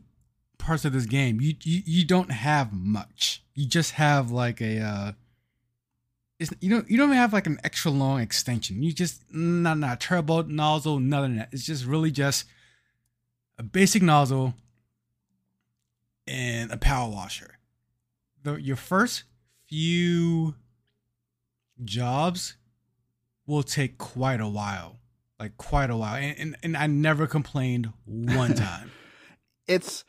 parts 0.58 0.86
of 0.86 0.94
this 0.94 1.06
game 1.06 1.40
you 1.40 1.54
you, 1.64 1.82
you 1.86 2.06
don't 2.06 2.32
have 2.32 2.74
much 2.74 3.44
you 3.54 3.66
just 3.66 3.92
have 3.92 4.32
like 4.32 4.60
a 4.62 4.80
uh 4.80 5.12
it's, 6.40 6.52
you 6.62 6.70
don't 6.70 6.90
you 6.90 6.98
don't 6.98 7.10
even 7.10 7.18
have 7.18 7.34
like 7.34 7.48
an 7.48 7.60
extra 7.64 7.90
long 7.90 8.20
extension 8.20 8.84
you 8.84 8.94
just 8.94 9.22
not 9.34 9.78
not 9.78 10.00
turbo 10.00 10.44
nozzle 10.44 11.00
nothing 11.00 11.38
that 11.38 11.50
it's 11.52 11.66
just 11.66 11.86
really 11.86 12.12
just 12.12 12.46
a 13.58 13.64
basic 13.64 14.02
nozzle 14.04 14.54
and 16.28 16.72
a 16.72 16.78
power 16.78 17.10
washer. 17.10 17.58
The, 18.44 18.56
your 18.56 18.76
first 18.76 19.24
few 19.68 20.56
jobs 21.84 22.58
will 23.46 23.64
take 23.64 23.98
quite 23.98 24.42
a 24.42 24.48
while, 24.48 24.98
like 25.40 25.58
quite 25.58 25.90
a 25.90 25.98
while, 25.98 26.16
and 26.16 26.38
and, 26.38 26.58
and 26.64 26.78
I 26.78 26.88
never 26.88 27.28
complained 27.28 27.92
one 28.06 28.54
time. 28.56 28.92
it's 29.68 30.04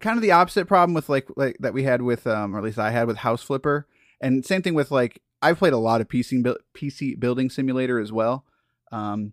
kind 0.00 0.16
of 0.16 0.22
the 0.22 0.32
opposite 0.32 0.66
problem 0.66 0.94
with 0.94 1.08
like 1.08 1.28
like 1.36 1.56
that 1.60 1.72
we 1.72 1.84
had 1.84 2.02
with 2.02 2.26
um 2.26 2.54
or 2.54 2.58
at 2.58 2.64
least 2.64 2.78
I 2.78 2.90
had 2.90 3.06
with 3.06 3.18
House 3.18 3.42
Flipper, 3.42 3.86
and 4.20 4.44
same 4.44 4.62
thing 4.62 4.74
with 4.74 4.90
like 4.90 5.20
I've 5.42 5.58
played 5.58 5.72
a 5.72 5.78
lot 5.78 6.00
of 6.00 6.08
PC 6.08 6.54
PC 6.74 7.18
building 7.18 7.50
simulator 7.50 7.98
as 7.98 8.12
well. 8.12 8.44
Um, 8.90 9.32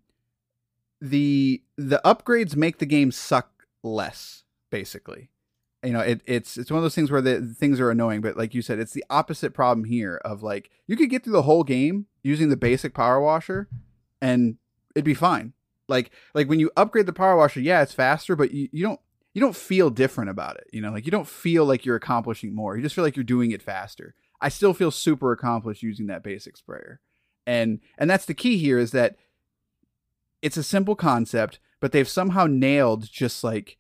the 0.99 1.63
the 1.77 2.01
upgrades 2.03 2.55
make 2.55 2.79
the 2.79 2.85
game 2.85 3.11
suck 3.11 3.65
less, 3.83 4.43
basically. 4.69 5.29
You 5.83 5.93
know, 5.93 6.01
it, 6.01 6.21
it's 6.25 6.57
it's 6.57 6.71
one 6.71 6.79
of 6.79 6.83
those 6.83 6.95
things 6.95 7.09
where 7.09 7.21
the 7.21 7.41
things 7.41 7.79
are 7.79 7.89
annoying, 7.89 8.21
but 8.21 8.35
like 8.35 8.53
you 8.53 8.61
said, 8.61 8.79
it's 8.79 8.93
the 8.93 9.05
opposite 9.09 9.53
problem 9.53 9.85
here. 9.85 10.19
Of 10.25 10.43
like 10.43 10.71
you 10.87 10.97
could 10.97 11.09
get 11.09 11.23
through 11.23 11.33
the 11.33 11.43
whole 11.43 11.63
game 11.63 12.07
using 12.21 12.49
the 12.49 12.57
basic 12.57 12.93
power 12.93 13.21
washer, 13.21 13.69
and 14.21 14.57
it'd 14.95 15.05
be 15.05 15.13
fine. 15.13 15.53
Like 15.87 16.11
like 16.33 16.49
when 16.49 16.59
you 16.59 16.71
upgrade 16.75 17.05
the 17.05 17.13
power 17.13 17.37
washer, 17.37 17.61
yeah, 17.61 17.81
it's 17.81 17.93
faster, 17.93 18.35
but 18.35 18.51
you, 18.51 18.67
you 18.73 18.83
don't 18.83 18.99
you 19.33 19.39
don't 19.39 19.55
feel 19.55 19.89
different 19.89 20.29
about 20.29 20.57
it. 20.57 20.67
You 20.73 20.81
know, 20.81 20.91
like 20.91 21.05
you 21.05 21.11
don't 21.11 21.27
feel 21.27 21.65
like 21.65 21.85
you're 21.85 21.95
accomplishing 21.95 22.53
more. 22.53 22.75
You 22.75 22.83
just 22.83 22.95
feel 22.95 23.05
like 23.05 23.15
you're 23.15 23.23
doing 23.23 23.51
it 23.51 23.61
faster. 23.61 24.15
I 24.41 24.49
still 24.49 24.73
feel 24.73 24.91
super 24.91 25.31
accomplished 25.31 25.83
using 25.83 26.07
that 26.07 26.23
basic 26.23 26.57
sprayer. 26.57 26.99
And 27.45 27.79
and 27.97 28.09
that's 28.09 28.25
the 28.25 28.33
key 28.33 28.57
here 28.57 28.77
is 28.77 28.91
that 28.91 29.15
it's 30.41 30.57
a 30.57 30.63
simple 30.63 30.95
concept, 30.95 31.59
but 31.79 31.91
they've 31.91 32.07
somehow 32.07 32.45
nailed 32.45 33.09
just 33.09 33.43
like 33.43 33.77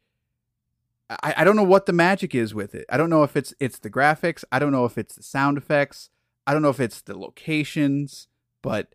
I, 1.09 1.33
I 1.37 1.43
don't 1.43 1.55
know 1.55 1.63
what 1.63 1.85
the 1.85 1.93
magic 1.93 2.35
is 2.35 2.53
with 2.53 2.75
it. 2.75 2.85
I 2.89 2.97
don't 2.97 3.09
know 3.09 3.23
if 3.23 3.35
it's 3.35 3.53
it's 3.59 3.79
the 3.79 3.89
graphics, 3.89 4.43
I 4.51 4.59
don't 4.59 4.71
know 4.71 4.85
if 4.85 4.97
it's 4.97 5.15
the 5.15 5.23
sound 5.23 5.57
effects, 5.57 6.09
I 6.45 6.53
don't 6.53 6.61
know 6.61 6.69
if 6.69 6.79
it's 6.79 7.01
the 7.01 7.17
locations, 7.17 8.27
but 8.61 8.93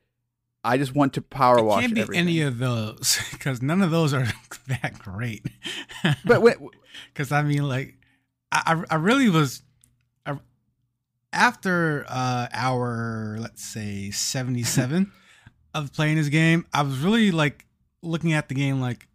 I 0.62 0.78
just 0.78 0.94
want 0.94 1.12
to 1.14 1.23
power 1.23 1.59
it 1.59 1.62
wash. 1.62 1.83
Can't 1.83 1.94
be 1.94 2.00
everything. 2.00 2.26
any 2.26 2.40
of 2.40 2.59
those 2.59 3.18
because 3.33 3.62
none 3.62 3.83
of 3.83 3.90
those 3.90 4.14
are 4.14 4.26
that 4.68 4.99
great. 4.99 5.47
But 6.25 6.42
because 7.12 7.33
I 7.33 7.42
mean, 7.42 7.68
like, 7.68 7.97
I 8.50 8.83
I 8.90 8.97
really 8.97 9.28
was 9.28 9.62
after 11.35 12.05
uh 12.09 12.49
our 12.53 13.37
let's 13.41 13.62
say 13.62 14.11
seventy 14.11 14.62
seven 14.62 15.12
of 15.75 15.93
playing 15.93 16.17
this 16.17 16.29
game. 16.29 16.67
I 16.73 16.83
was 16.83 16.99
really 16.99 17.31
like 17.31 17.67
looking 18.03 18.33
at 18.33 18.49
the 18.49 18.55
game 18.55 18.81
like, 18.81 19.09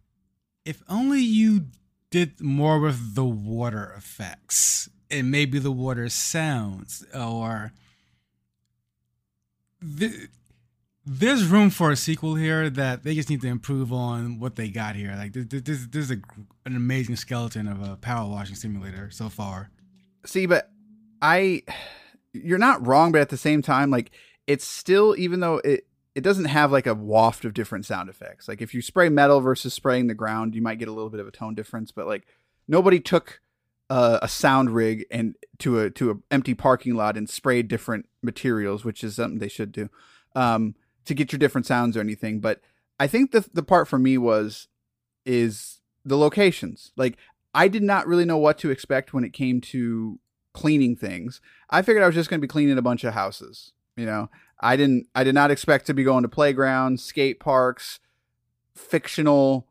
if 0.64 0.82
only 0.88 1.20
you 1.20 1.66
did 2.10 2.40
more 2.40 2.78
with 2.78 3.14
the 3.14 3.24
water 3.24 3.94
effects 3.96 4.88
and 5.10 5.30
maybe 5.30 5.58
the 5.58 5.72
water 5.72 6.08
sounds 6.08 7.04
or. 7.14 7.72
The, 9.82 10.28
there's 11.06 11.46
room 11.46 11.70
for 11.70 11.90
a 11.90 11.96
sequel 11.96 12.34
here 12.34 12.68
that 12.70 13.02
they 13.02 13.14
just 13.14 13.30
need 13.30 13.40
to 13.40 13.48
improve 13.48 13.92
on 13.92 14.38
what 14.38 14.56
they 14.56 14.68
got 14.68 14.94
here. 14.94 15.14
Like 15.16 15.32
this, 15.32 15.46
this, 15.48 15.86
this 15.86 16.04
is 16.04 16.10
a, 16.10 16.20
an 16.66 16.76
amazing 16.76 17.16
skeleton 17.16 17.66
of 17.66 17.82
a 17.82 17.96
power 17.96 18.28
washing 18.28 18.54
simulator 18.54 19.10
so 19.10 19.28
far. 19.28 19.70
see, 20.26 20.46
but 20.46 20.70
I, 21.22 21.62
you're 22.32 22.58
not 22.58 22.86
wrong, 22.86 23.12
but 23.12 23.20
at 23.20 23.28
the 23.28 23.36
same 23.36 23.62
time, 23.62 23.90
like 23.90 24.10
it's 24.46 24.64
still, 24.64 25.14
even 25.18 25.40
though 25.40 25.58
it 25.58 25.86
it 26.14 26.22
doesn't 26.22 26.46
have 26.46 26.72
like 26.72 26.86
a 26.86 26.94
waft 26.94 27.44
of 27.44 27.54
different 27.54 27.86
sound 27.86 28.08
effects. 28.08 28.48
Like 28.48 28.60
if 28.60 28.74
you 28.74 28.82
spray 28.82 29.08
metal 29.08 29.40
versus 29.40 29.72
spraying 29.72 30.08
the 30.08 30.14
ground, 30.14 30.54
you 30.54 30.62
might 30.62 30.78
get 30.78 30.88
a 30.88 30.92
little 30.92 31.10
bit 31.10 31.20
of 31.20 31.28
a 31.28 31.30
tone 31.30 31.54
difference. 31.54 31.92
But 31.92 32.06
like 32.06 32.26
nobody 32.66 33.00
took 33.00 33.40
uh, 33.88 34.18
a 34.22 34.28
sound 34.28 34.70
rig 34.70 35.06
and 35.10 35.36
to 35.58 35.80
a 35.80 35.90
to 35.90 36.10
an 36.10 36.22
empty 36.30 36.54
parking 36.54 36.94
lot 36.94 37.16
and 37.16 37.28
sprayed 37.28 37.68
different 37.68 38.08
materials, 38.22 38.84
which 38.84 39.04
is 39.04 39.16
something 39.16 39.38
they 39.38 39.48
should 39.48 39.72
do. 39.72 39.88
Um, 40.34 40.74
to 41.06 41.14
get 41.14 41.32
your 41.32 41.38
different 41.38 41.66
sounds 41.66 41.96
or 41.96 42.00
anything. 42.00 42.40
But 42.40 42.60
I 42.98 43.06
think 43.06 43.32
the 43.32 43.48
the 43.52 43.62
part 43.62 43.88
for 43.88 43.98
me 43.98 44.18
was 44.18 44.68
is 45.24 45.80
the 46.04 46.18
locations. 46.18 46.92
Like 46.96 47.18
I 47.54 47.68
did 47.68 47.82
not 47.82 48.06
really 48.06 48.24
know 48.24 48.38
what 48.38 48.58
to 48.58 48.70
expect 48.70 49.12
when 49.12 49.24
it 49.24 49.32
came 49.32 49.60
to 49.62 50.18
cleaning 50.52 50.96
things. 50.96 51.40
I 51.68 51.82
figured 51.82 52.02
I 52.02 52.06
was 52.06 52.14
just 52.14 52.30
going 52.30 52.40
to 52.40 52.46
be 52.46 52.50
cleaning 52.50 52.78
a 52.78 52.82
bunch 52.82 53.04
of 53.04 53.14
houses. 53.14 53.72
You 53.96 54.06
know, 54.06 54.30
I 54.60 54.76
didn't. 54.76 55.06
I 55.14 55.24
did 55.24 55.34
not 55.34 55.50
expect 55.50 55.86
to 55.86 55.94
be 55.94 56.04
going 56.04 56.22
to 56.22 56.28
playgrounds, 56.28 57.02
skate 57.02 57.40
parks, 57.40 58.00
fictional 58.74 59.66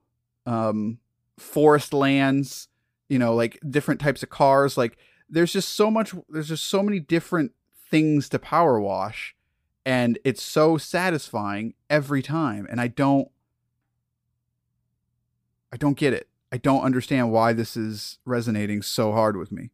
um, 0.46 1.00
forest 1.38 1.94
lands. 1.94 2.68
You 3.08 3.18
know, 3.18 3.34
like 3.34 3.60
different 3.68 4.00
types 4.00 4.22
of 4.22 4.30
cars. 4.30 4.78
Like 4.78 4.98
there's 5.30 5.54
just 5.54 5.70
so 5.70 5.90
much. 5.90 6.14
There's 6.30 6.50
just 6.50 6.68
so 6.68 6.84
many 6.84 7.00
different 7.00 7.54
things 7.90 8.30
to 8.30 8.40
power 8.40 8.80
wash 8.80 9.36
and 9.86 10.20
it's 10.24 10.44
so 10.44 10.78
satisfying 10.78 11.74
every 11.90 12.22
time 12.22 12.68
and 12.70 12.80
i 12.80 12.88
don't 12.88 13.30
i 15.74 15.78
don't 15.78 15.98
get 15.98 16.14
it 16.14 16.28
i 16.52 16.58
don't 16.58 16.84
understand 16.84 17.32
why 17.32 17.54
this 17.54 17.76
is 17.76 18.20
resonating 18.26 18.82
so 18.82 19.12
hard 19.12 19.36
with 19.36 19.52
me 19.52 19.72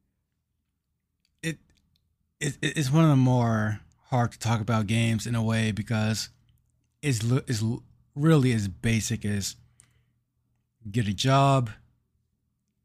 it 2.46 2.58
it's 2.62 2.92
one 2.92 3.04
of 3.04 3.10
the 3.10 3.16
more 3.16 3.82
hard 4.10 4.32
to 4.32 4.40
talk 4.40 4.62
about 4.62 4.88
games 4.88 5.26
in 5.26 5.36
a 5.36 5.44
way 5.44 5.72
because 5.72 6.30
it's 7.02 7.24
it's 7.48 7.64
really 8.16 8.54
as 8.54 8.68
basic 8.68 9.26
as 9.26 9.56
get 10.90 11.08
a 11.08 11.14
job. 11.14 11.70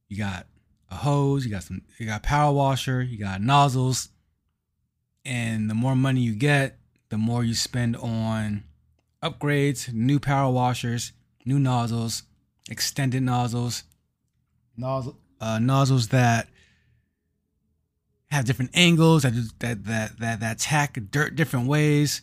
You 0.08 0.16
got 0.16 0.46
a 0.90 0.96
hose, 0.96 1.44
you 1.44 1.50
got 1.50 1.62
some, 1.62 1.82
you 1.98 2.06
got 2.06 2.22
power 2.22 2.52
washer, 2.52 3.02
you 3.02 3.18
got 3.18 3.40
nozzles, 3.40 4.08
and 5.24 5.70
the 5.70 5.74
more 5.74 5.94
money 5.94 6.20
you 6.20 6.34
get, 6.34 6.78
the 7.10 7.18
more 7.18 7.44
you 7.44 7.54
spend 7.54 7.96
on 7.96 8.64
upgrades, 9.22 9.92
new 9.92 10.18
power 10.18 10.50
washers, 10.50 11.12
new 11.44 11.58
nozzles, 11.60 12.24
extended 12.68 13.22
nozzles, 13.22 13.84
nozzle 14.76 15.16
uh, 15.40 15.58
nozzles 15.58 16.08
that 16.08 16.48
have 18.30 18.44
different 18.44 18.70
angles 18.74 19.22
that 19.22 19.34
that 19.60 19.84
that 19.84 20.18
that, 20.18 20.40
that 20.40 20.56
attack 20.56 20.98
dirt 21.10 21.36
different 21.36 21.66
ways. 21.66 22.22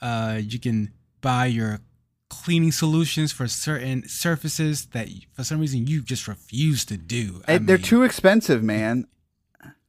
Uh, 0.00 0.38
you 0.42 0.58
can 0.58 0.92
buy 1.20 1.46
your 1.46 1.80
cleaning 2.28 2.72
solutions 2.72 3.32
for 3.32 3.46
certain 3.46 4.06
surfaces 4.08 4.86
that 4.86 5.08
for 5.32 5.44
some 5.44 5.60
reason 5.60 5.86
you 5.86 6.02
just 6.02 6.28
refuse 6.28 6.84
to 6.84 6.96
do. 6.96 7.42
I 7.46 7.58
they're 7.58 7.78
mean, 7.78 7.84
too 7.84 8.02
expensive 8.02 8.62
man 8.62 9.06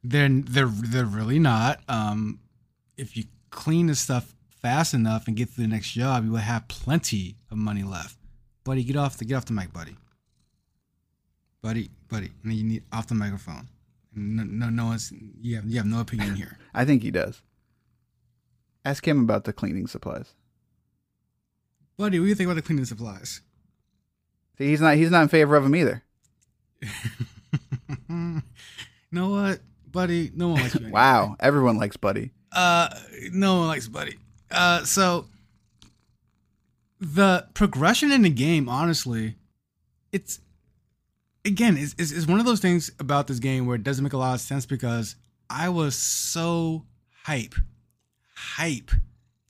they're 0.04 0.30
they're 0.30 0.68
they're 0.68 1.06
really 1.06 1.40
not. 1.40 1.82
Um, 1.88 2.40
if 2.98 3.18
you 3.18 3.26
clean 3.50 3.88
the 3.88 3.96
stuff 3.96 4.34
fast 4.62 4.94
enough 4.94 5.28
and 5.28 5.36
get 5.36 5.50
through 5.50 5.66
the 5.66 5.70
next 5.70 5.92
job, 5.92 6.26
you 6.26 6.32
will 6.32 6.38
have 6.38 6.68
plenty 6.68 7.36
of 7.52 7.58
money 7.58 7.84
left. 7.84 8.18
Buddy, 8.64 8.84
get 8.84 8.96
off 8.96 9.18
the 9.18 9.26
get 9.26 9.36
off 9.36 9.46
the 9.46 9.54
mic, 9.54 9.74
buddy. 9.74 9.96
Buddy, 11.62 11.90
buddy, 12.08 12.32
and 12.44 12.54
you 12.54 12.64
need 12.64 12.84
off 12.92 13.08
the 13.08 13.16
microphone. 13.16 13.68
No, 14.18 14.44
no, 14.44 14.70
no 14.70 14.86
one's 14.88 15.14
you 15.42 15.56
have 15.58 15.66
you 15.66 15.78
have 15.78 15.86
no 15.86 16.00
opinion 16.02 16.36
here. 16.36 16.58
i 16.74 16.84
think 16.84 17.04
he 17.04 17.12
does 17.12 17.42
ask 18.84 19.08
him 19.08 19.22
about 19.22 19.44
the 19.44 19.54
cleaning 19.54 19.86
supplies 19.88 20.34
Buddy, 21.98 22.20
what 22.20 22.26
do 22.26 22.30
you 22.30 22.36
think 22.36 22.48
about 22.48 22.56
the 22.56 22.62
cleaning 22.62 22.86
supplies? 22.86 23.42
See, 24.58 24.68
he's 24.68 24.82
not 24.82 24.96
he's 24.98 25.12
not 25.12 25.22
in 25.24 25.28
favor 25.30 25.56
of 25.56 25.64
them 25.64 25.76
either 25.76 26.04
you 26.82 26.90
know 29.12 29.30
what, 29.30 29.60
buddy? 29.92 30.32
No 30.36 30.50
one 30.50 30.62
likes 30.62 30.76
anyway. 30.80 30.92
wow 30.92 31.36
everyone 31.40 31.78
likes 31.78 31.98
buddy 31.98 32.32
Uh, 32.52 32.90
no 33.32 33.58
one 33.60 33.68
likes 33.68 33.88
Buddy. 33.88 34.18
Uh, 34.50 34.84
so 34.84 35.28
the 37.00 37.46
progression 37.54 38.12
in 38.12 38.22
the 38.24 38.30
game, 38.30 38.68
honestly, 38.70 39.36
it's 40.12 40.40
again, 41.48 41.78
it's, 41.78 41.96
it's, 41.98 42.12
it's 42.12 42.28
one 42.28 42.40
of 42.40 42.46
those 42.46 42.60
things 42.60 42.92
about 43.00 43.28
this 43.28 43.40
game 43.40 43.66
where 43.66 43.76
it 43.76 43.84
doesn't 43.84 44.04
make 44.04 44.14
a 44.14 44.18
lot 44.18 44.36
of 44.36 44.42
sense 44.42 44.66
because 44.66 45.16
I 45.50 45.70
was 45.70 45.96
so 45.96 46.86
hype, 47.24 47.56
hype 48.36 48.92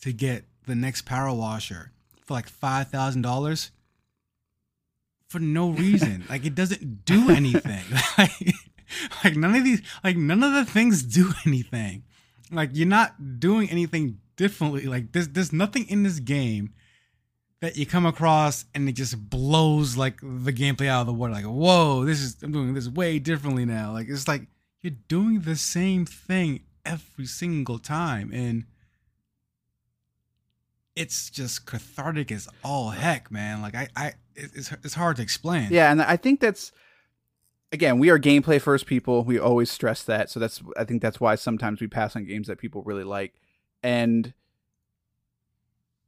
to 0.02 0.14
get 0.14 0.46
the 0.66 0.76
next 0.76 1.04
power 1.04 1.34
washer 1.34 1.92
for 2.26 2.34
like 2.34 2.48
five 2.48 2.90
thousand 2.90 3.22
dollars 3.22 3.72
for 5.28 5.40
no 5.40 5.70
reason. 5.84 6.24
like 6.30 6.46
it 6.46 6.56
doesn't 6.56 7.04
do 7.06 7.30
anything. 7.30 7.84
like, 8.18 8.54
like 9.24 9.36
none 9.36 9.56
of 9.56 9.64
these, 9.64 9.82
like 10.04 10.16
none 10.18 10.44
of 10.44 10.54
the 10.54 10.66
things 10.66 11.04
do 11.04 11.34
anything 11.46 12.04
like 12.52 12.70
you're 12.74 12.88
not 12.88 13.40
doing 13.40 13.70
anything 13.70 14.20
differently 14.36 14.86
like 14.86 15.12
there's 15.12 15.30
there's 15.30 15.52
nothing 15.52 15.88
in 15.90 16.04
this 16.04 16.20
game 16.20 16.74
that 17.60 17.76
you 17.76 17.86
come 17.86 18.06
across 18.06 18.66
and 18.76 18.88
it 18.88 18.94
just 18.94 19.30
blows 19.30 19.98
like 19.98 20.20
the 20.22 20.54
gameplay 20.54 20.88
out 20.88 21.02
of 21.02 21.08
the 21.08 21.14
water 21.14 21.34
like 21.34 21.46
whoa 21.46 22.06
this 22.06 22.22
is 22.22 22.38
i'm 22.44 22.52
doing 22.52 22.74
this 22.74 22.88
way 22.88 23.20
differently 23.20 23.66
now 23.66 23.92
like 23.92 24.08
it's 24.10 24.28
like 24.28 24.48
you're 24.82 24.94
doing 25.08 25.42
the 25.42 25.56
same 25.56 26.06
thing 26.06 26.62
every 26.86 27.26
single 27.26 27.80
time 27.80 28.32
and 28.34 28.66
it's 30.96 31.30
just 31.30 31.66
cathartic 31.66 32.32
as 32.32 32.48
all 32.64 32.92
heck 32.92 33.32
man 33.32 33.62
like 33.62 33.76
i 33.76 33.88
i 33.96 34.14
it's, 34.36 34.72
it's 34.84 34.94
hard 34.94 35.16
to 35.16 35.22
explain 35.22 35.68
Yeah, 35.72 35.92
and 35.92 36.02
I 36.02 36.16
think 36.16 36.40
that's 36.40 36.72
again, 37.72 38.00
we 38.00 38.10
are 38.10 38.20
gameplay 38.20 38.62
first 38.62 38.86
people. 38.86 39.24
We 39.24 39.40
always 39.40 39.72
stress 39.72 40.04
that. 40.04 40.30
So 40.30 40.40
that's 40.40 40.62
I 40.78 40.84
think 40.84 41.02
that's 41.02 41.20
why 41.20 41.36
sometimes 41.36 41.82
we 41.82 41.88
pass 41.88 42.16
on 42.16 42.26
games 42.26 42.48
that 42.48 42.60
people 42.60 42.84
really 42.84 43.04
like. 43.04 43.34
And 43.84 44.34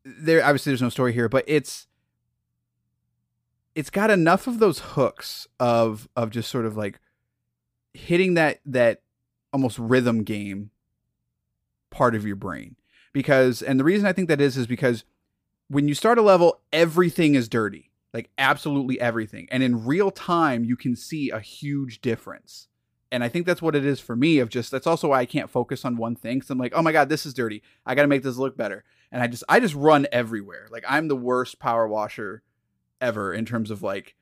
there 0.03 0.43
obviously 0.43 0.71
there's 0.71 0.81
no 0.81 0.89
story 0.89 1.13
here, 1.13 1.29
but 1.29 1.43
it's 1.47 1.87
it's 3.75 3.89
got 3.89 4.09
enough 4.09 4.47
of 4.47 4.59
those 4.59 4.79
hooks 4.79 5.47
of 5.59 6.09
of 6.15 6.29
just 6.29 6.49
sort 6.49 6.65
of 6.65 6.75
like 6.75 6.99
hitting 7.93 8.33
that 8.33 8.59
that 8.65 9.01
almost 9.53 9.79
rhythm 9.79 10.23
game 10.23 10.71
part 11.89 12.15
of 12.15 12.25
your 12.25 12.35
brain. 12.35 12.75
Because 13.13 13.61
and 13.61 13.79
the 13.79 13.83
reason 13.83 14.05
i 14.05 14.13
think 14.13 14.27
that 14.27 14.39
is 14.39 14.55
is 14.55 14.67
because 14.67 15.03
when 15.67 15.87
you 15.87 15.95
start 15.95 16.17
a 16.17 16.21
level 16.21 16.61
everything 16.71 17.35
is 17.35 17.49
dirty 17.49 17.89
like 18.13 18.29
absolutely 18.39 18.99
everything. 18.99 19.47
And 19.51 19.61
in 19.61 19.85
real 19.85 20.11
time 20.11 20.63
you 20.63 20.75
can 20.75 20.95
see 20.95 21.29
a 21.29 21.39
huge 21.39 22.01
difference. 22.01 22.67
And 23.11 23.23
i 23.23 23.29
think 23.29 23.45
that's 23.45 23.61
what 23.61 23.75
it 23.75 23.85
is 23.85 23.99
for 23.99 24.15
me 24.15 24.39
of 24.39 24.49
just 24.49 24.71
that's 24.71 24.87
also 24.87 25.09
why 25.09 25.21
i 25.21 25.25
can't 25.25 25.49
focus 25.49 25.85
on 25.85 25.97
one 25.97 26.15
thing 26.15 26.37
because 26.37 26.49
i'm 26.51 26.57
like 26.59 26.73
oh 26.75 26.81
my 26.81 26.91
god 26.91 27.09
this 27.09 27.25
is 27.25 27.33
dirty. 27.33 27.63
I 27.85 27.95
gotta 27.95 28.07
make 28.07 28.23
this 28.23 28.37
look 28.37 28.55
better 28.55 28.83
and 29.11 29.21
i 29.21 29.27
just 29.27 29.43
i 29.49 29.59
just 29.59 29.75
run 29.75 30.07
everywhere. 30.11 30.67
Like 30.71 30.83
i'm 30.87 31.07
the 31.07 31.15
worst 31.15 31.59
power 31.59 31.87
washer 31.87 32.43
ever 33.01 33.33
in 33.33 33.45
terms 33.45 33.71
of 33.71 33.81
like 33.81 34.15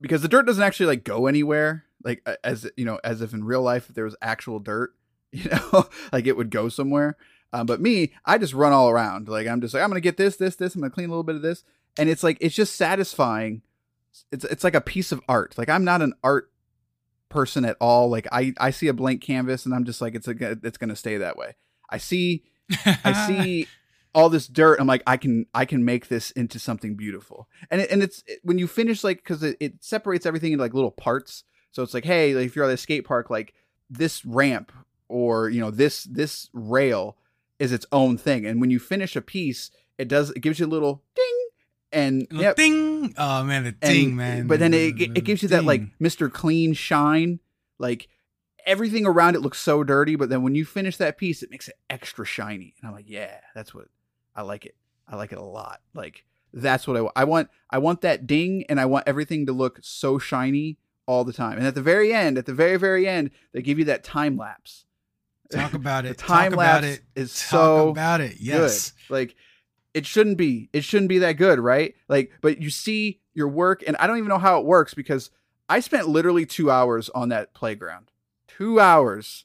because 0.00 0.22
the 0.22 0.28
dirt 0.28 0.46
doesn't 0.46 0.62
actually 0.62 0.86
like 0.86 1.04
go 1.04 1.26
anywhere 1.26 1.84
like 2.04 2.26
as 2.44 2.68
you 2.76 2.84
know 2.84 2.98
as 3.04 3.22
if 3.22 3.32
in 3.32 3.44
real 3.44 3.62
life 3.62 3.88
if 3.88 3.94
there 3.94 4.04
was 4.04 4.16
actual 4.20 4.58
dirt 4.58 4.94
you 5.32 5.48
know 5.48 5.88
like 6.12 6.26
it 6.26 6.36
would 6.36 6.50
go 6.50 6.68
somewhere. 6.68 7.16
Um, 7.54 7.66
but 7.66 7.80
me 7.80 8.12
i 8.24 8.38
just 8.38 8.54
run 8.54 8.72
all 8.72 8.90
around. 8.90 9.28
Like 9.28 9.46
i'm 9.46 9.60
just 9.60 9.74
like 9.74 9.82
i'm 9.82 9.90
gonna 9.90 10.00
get 10.00 10.16
this 10.16 10.36
this 10.36 10.56
this 10.56 10.74
i'm 10.74 10.80
gonna 10.80 10.90
clean 10.90 11.08
a 11.08 11.12
little 11.12 11.22
bit 11.22 11.36
of 11.36 11.42
this. 11.42 11.64
And 11.98 12.08
it's 12.08 12.22
like 12.22 12.38
it's 12.40 12.54
just 12.54 12.76
satisfying. 12.76 13.62
It's 14.30 14.44
it's 14.44 14.64
like 14.64 14.74
a 14.74 14.80
piece 14.80 15.12
of 15.12 15.20
art. 15.28 15.56
Like 15.56 15.68
i'm 15.68 15.84
not 15.84 16.02
an 16.02 16.14
art 16.22 16.50
person 17.28 17.64
at 17.64 17.76
all. 17.80 18.10
Like 18.10 18.26
i 18.32 18.52
i 18.58 18.70
see 18.70 18.88
a 18.88 18.94
blank 18.94 19.22
canvas 19.22 19.64
and 19.64 19.74
i'm 19.74 19.84
just 19.84 20.00
like 20.00 20.14
it's 20.14 20.28
a 20.28 20.58
it's 20.62 20.78
gonna 20.78 20.96
stay 20.96 21.16
that 21.18 21.36
way. 21.36 21.56
I 21.88 21.98
see 21.98 22.44
i 23.04 23.26
see 23.26 23.66
all 24.14 24.28
this 24.28 24.46
dirt 24.46 24.78
i'm 24.80 24.86
like 24.86 25.02
i 25.06 25.16
can 25.16 25.46
i 25.54 25.64
can 25.64 25.84
make 25.84 26.08
this 26.08 26.30
into 26.32 26.58
something 26.58 26.94
beautiful. 26.94 27.48
And 27.70 27.80
it, 27.80 27.90
and 27.90 28.02
it's 28.02 28.22
it, 28.26 28.40
when 28.42 28.58
you 28.58 28.66
finish 28.66 29.02
like 29.04 29.18
because 29.18 29.42
it, 29.42 29.56
it 29.60 29.74
separates 29.80 30.26
everything 30.26 30.52
into 30.52 30.62
like 30.62 30.74
little 30.74 30.90
parts. 30.90 31.44
So 31.70 31.82
it's 31.82 31.94
like 31.94 32.04
hey 32.04 32.34
like 32.34 32.46
if 32.46 32.56
you're 32.56 32.64
at 32.64 32.70
a 32.70 32.76
skate 32.76 33.06
park 33.06 33.30
like 33.30 33.54
this 33.88 34.24
ramp 34.24 34.72
or 35.08 35.48
you 35.48 35.60
know 35.60 35.70
this 35.70 36.04
this 36.04 36.50
rail 36.52 37.16
is 37.58 37.72
its 37.72 37.86
own 37.92 38.18
thing. 38.18 38.46
And 38.46 38.60
when 38.60 38.70
you 38.70 38.78
finish 38.78 39.16
a 39.16 39.22
piece 39.22 39.70
it 39.98 40.08
does 40.08 40.30
it 40.30 40.40
gives 40.40 40.58
you 40.58 40.66
a 40.66 40.68
little 40.68 41.02
ding 41.14 41.48
and 41.92 42.26
yep. 42.30 42.56
ding. 42.56 43.14
Oh 43.16 43.44
man 43.44 43.64
the 43.64 43.72
ding 43.72 44.08
and, 44.08 44.16
man. 44.16 44.46
but 44.46 44.58
then 44.58 44.74
it, 44.74 45.00
it 45.00 45.24
gives 45.24 45.42
you 45.42 45.48
that 45.50 45.64
like 45.64 45.82
mr 45.98 46.30
clean 46.30 46.74
shine. 46.74 47.40
Like 47.78 48.08
everything 48.66 49.06
around 49.06 49.34
it 49.34 49.40
looks 49.42 49.60
so 49.60 49.82
dirty 49.84 50.16
but 50.16 50.28
then 50.28 50.42
when 50.42 50.54
you 50.54 50.64
finish 50.64 50.96
that 50.96 51.18
piece 51.18 51.42
it 51.42 51.50
makes 51.50 51.68
it 51.68 51.74
extra 51.90 52.24
shiny 52.24 52.74
and 52.80 52.88
i'm 52.88 52.94
like 52.94 53.08
yeah 53.08 53.38
that's 53.54 53.74
what 53.74 53.86
I 54.34 54.42
like 54.42 54.64
it. 54.64 54.76
I 55.06 55.16
like 55.16 55.32
it 55.32 55.38
a 55.38 55.42
lot. 55.42 55.80
Like 55.94 56.24
that's 56.54 56.86
what 56.86 56.96
I 56.96 57.02
want. 57.02 57.12
I 57.16 57.24
want. 57.24 57.48
I 57.70 57.78
want 57.78 58.00
that 58.02 58.26
ding, 58.26 58.64
and 58.68 58.80
I 58.80 58.86
want 58.86 59.06
everything 59.06 59.46
to 59.46 59.52
look 59.52 59.78
so 59.82 60.18
shiny 60.18 60.78
all 61.06 61.24
the 61.24 61.32
time. 61.32 61.58
And 61.58 61.66
at 61.66 61.74
the 61.74 61.82
very 61.82 62.12
end, 62.14 62.38
at 62.38 62.46
the 62.46 62.54
very 62.54 62.76
very 62.78 63.06
end, 63.06 63.30
they 63.52 63.62
give 63.62 63.78
you 63.78 63.84
that 63.86 64.04
time 64.04 64.36
lapse. 64.36 64.84
Talk 65.50 65.74
about 65.74 66.04
it. 66.06 66.16
time 66.18 66.52
Talk 66.52 66.58
lapse 66.58 66.86
it. 66.86 67.02
is 67.14 67.34
Talk 67.34 67.50
so 67.50 67.88
about 67.90 68.20
it. 68.20 68.36
Yes. 68.40 68.92
good. 69.08 69.12
Like 69.12 69.34
it 69.92 70.06
shouldn't 70.06 70.38
be. 70.38 70.70
It 70.72 70.84
shouldn't 70.84 71.10
be 71.10 71.18
that 71.18 71.32
good, 71.32 71.58
right? 71.58 71.94
Like, 72.08 72.32
but 72.40 72.62
you 72.62 72.70
see 72.70 73.20
your 73.34 73.48
work, 73.48 73.82
and 73.86 73.96
I 73.96 74.06
don't 74.06 74.16
even 74.18 74.28
know 74.28 74.38
how 74.38 74.58
it 74.60 74.64
works 74.64 74.94
because 74.94 75.30
I 75.68 75.80
spent 75.80 76.08
literally 76.08 76.46
two 76.46 76.70
hours 76.70 77.10
on 77.10 77.28
that 77.30 77.52
playground. 77.54 78.11
Two 78.56 78.80
hours 78.80 79.44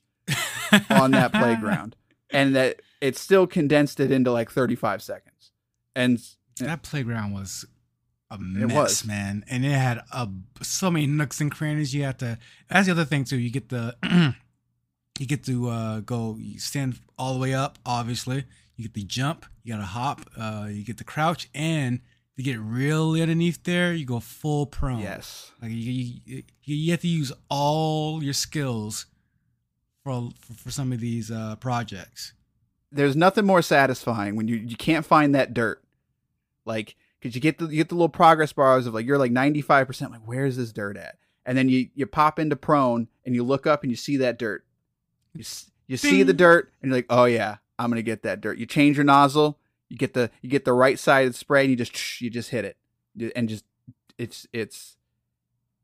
on 0.90 1.12
that 1.12 1.32
playground, 1.32 1.96
and 2.30 2.56
that 2.56 2.82
it 3.02 3.18
still 3.18 3.48
condensed 3.48 4.00
it 4.00 4.12
into 4.12 4.32
like 4.32 4.52
35 4.52 5.02
seconds. 5.02 5.52
And 5.96 6.20
that 6.60 6.84
playground 6.84 7.34
was 7.34 7.66
a 8.30 8.38
mess, 8.38 8.74
was. 8.74 9.06
man. 9.06 9.46
And 9.50 9.66
it 9.66 9.72
had 9.72 10.02
a, 10.12 10.30
so 10.62 10.92
many 10.92 11.08
nooks 11.08 11.40
and 11.40 11.52
crannies. 11.52 11.94
You 11.94 12.04
have 12.04 12.18
to. 12.18 12.38
That's 12.70 12.86
the 12.86 12.92
other 12.92 13.06
thing 13.06 13.24
too. 13.24 13.38
You 13.38 13.50
get 13.50 13.70
the 13.70 13.96
you 15.20 15.26
get 15.26 15.44
to 15.46 15.70
uh, 15.70 16.00
go 16.02 16.38
you 16.40 16.60
stand 16.60 17.00
all 17.18 17.34
the 17.34 17.40
way 17.40 17.54
up. 17.54 17.80
Obviously, 17.86 18.46
you 18.76 18.86
get 18.86 18.94
the 18.94 19.04
jump. 19.04 19.46
You 19.64 19.74
got 19.74 19.80
to 19.80 19.86
hop. 19.86 20.22
Uh, 20.38 20.68
you 20.70 20.84
get 20.84 20.98
to 20.98 21.04
crouch, 21.04 21.50
and 21.54 22.02
to 22.38 22.44
get 22.44 22.60
really 22.60 23.22
underneath 23.22 23.64
there, 23.64 23.94
you 23.94 24.06
go 24.06 24.20
full 24.20 24.68
prone. 24.68 25.00
Yes, 25.00 25.52
like 25.62 25.72
you, 25.72 26.20
you, 26.26 26.44
you 26.64 26.92
have 26.92 27.02
to 27.02 27.08
use 27.08 27.32
all 27.50 28.24
your 28.24 28.34
skills 28.34 29.08
for 30.04 30.30
for 30.56 30.72
some 30.72 30.94
of 30.94 31.00
these 31.00 31.32
uh, 31.32 31.56
projects. 31.58 32.34
There's 32.92 33.16
nothing 33.16 33.46
more 33.46 33.62
satisfying 33.62 34.36
when 34.36 34.48
you 34.48 34.56
you 34.56 34.78
can't 34.78 35.06
find 35.06 35.34
that 35.36 35.54
dirt, 35.54 35.84
like 36.64 36.96
because 37.20 37.34
you 37.36 37.42
get 37.42 37.58
the 37.58 37.66
you 37.66 37.78
get 37.78 37.90
the 37.90 37.96
little 37.96 38.08
progress 38.08 38.54
bars 38.54 38.86
of 38.86 38.94
like 38.94 39.06
you're 39.06 39.18
like 39.18 39.32
95 39.32 39.88
percent 39.88 40.12
like 40.12 40.22
where's 40.26 40.58
this 40.58 40.72
dirt 40.72 40.96
at, 40.96 41.18
and 41.46 41.58
then 41.58 41.70
you 41.70 41.90
you 41.96 42.06
pop 42.06 42.38
into 42.38 42.56
prone 42.56 43.08
and 43.26 43.34
you 43.34 43.44
look 43.44 43.66
up 43.66 43.82
and 43.82 43.92
you 43.92 43.98
see 43.98 44.18
that 44.18 44.38
dirt, 44.38 44.64
you 45.34 45.44
you 45.88 45.98
see 45.98 46.22
the 46.22 46.34
dirt 46.34 46.72
and 46.82 46.90
you're 46.90 47.00
like 47.00 47.08
oh 47.10 47.26
yeah 47.26 47.58
I'm 47.80 47.90
gonna 47.90 48.04
get 48.04 48.22
that 48.24 48.42
dirt. 48.42 48.60
You 48.60 48.68
change 48.68 48.96
your 48.96 49.06
nozzle, 49.06 49.58
you 49.90 49.98
get 49.98 50.14
the 50.14 50.30
you 50.42 50.50
get 50.50 50.66
the 50.66 50.74
right 50.74 51.00
side 51.00 51.28
of 51.28 51.34
the 51.34 51.38
spray 51.38 51.62
and 51.62 51.70
you 51.70 51.76
just 51.76 52.22
you 52.22 52.30
just 52.30 52.50
hit 52.50 52.66
it, 52.66 52.78
and 53.36 53.50
just 53.50 53.66
it's 54.18 54.48
it's 54.54 54.98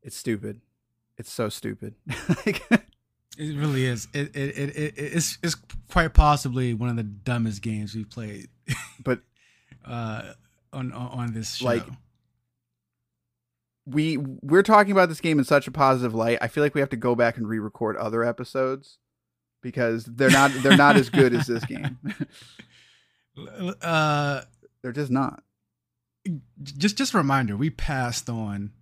it's 0.02 0.16
stupid. 0.16 0.60
It's 1.16 1.32
so 1.32 1.48
stupid. 1.48 1.94
It 3.36 3.56
really 3.56 3.84
is. 3.84 4.06
It 4.12 4.34
it, 4.36 4.56
it, 4.56 4.76
it 4.76 4.94
it's 4.96 5.38
it's 5.42 5.56
quite 5.90 6.14
possibly 6.14 6.72
one 6.72 6.88
of 6.88 6.96
the 6.96 7.02
dumbest 7.02 7.62
games 7.62 7.94
we've 7.94 8.10
played. 8.10 8.48
But 9.02 9.20
uh 9.84 10.34
on 10.72 10.92
on 10.92 11.32
this 11.32 11.56
show. 11.56 11.66
Like 11.66 11.84
we 13.86 14.16
we're 14.16 14.62
talking 14.62 14.92
about 14.92 15.08
this 15.08 15.20
game 15.20 15.38
in 15.38 15.44
such 15.44 15.66
a 15.66 15.72
positive 15.72 16.14
light. 16.14 16.38
I 16.40 16.48
feel 16.48 16.62
like 16.62 16.74
we 16.74 16.80
have 16.80 16.90
to 16.90 16.96
go 16.96 17.14
back 17.14 17.36
and 17.36 17.48
re-record 17.48 17.96
other 17.96 18.24
episodes 18.24 18.98
because 19.62 20.04
they're 20.04 20.30
not 20.30 20.52
they're 20.62 20.76
not 20.76 20.96
as 20.96 21.10
good 21.10 21.34
as 21.34 21.46
this 21.48 21.64
game. 21.66 21.98
Uh 23.82 24.42
they're 24.82 24.92
just 24.92 25.10
not. 25.10 25.42
Just 26.62 26.96
just 26.96 27.14
a 27.14 27.18
reminder, 27.18 27.56
we 27.56 27.70
passed 27.70 28.28
on 28.28 28.72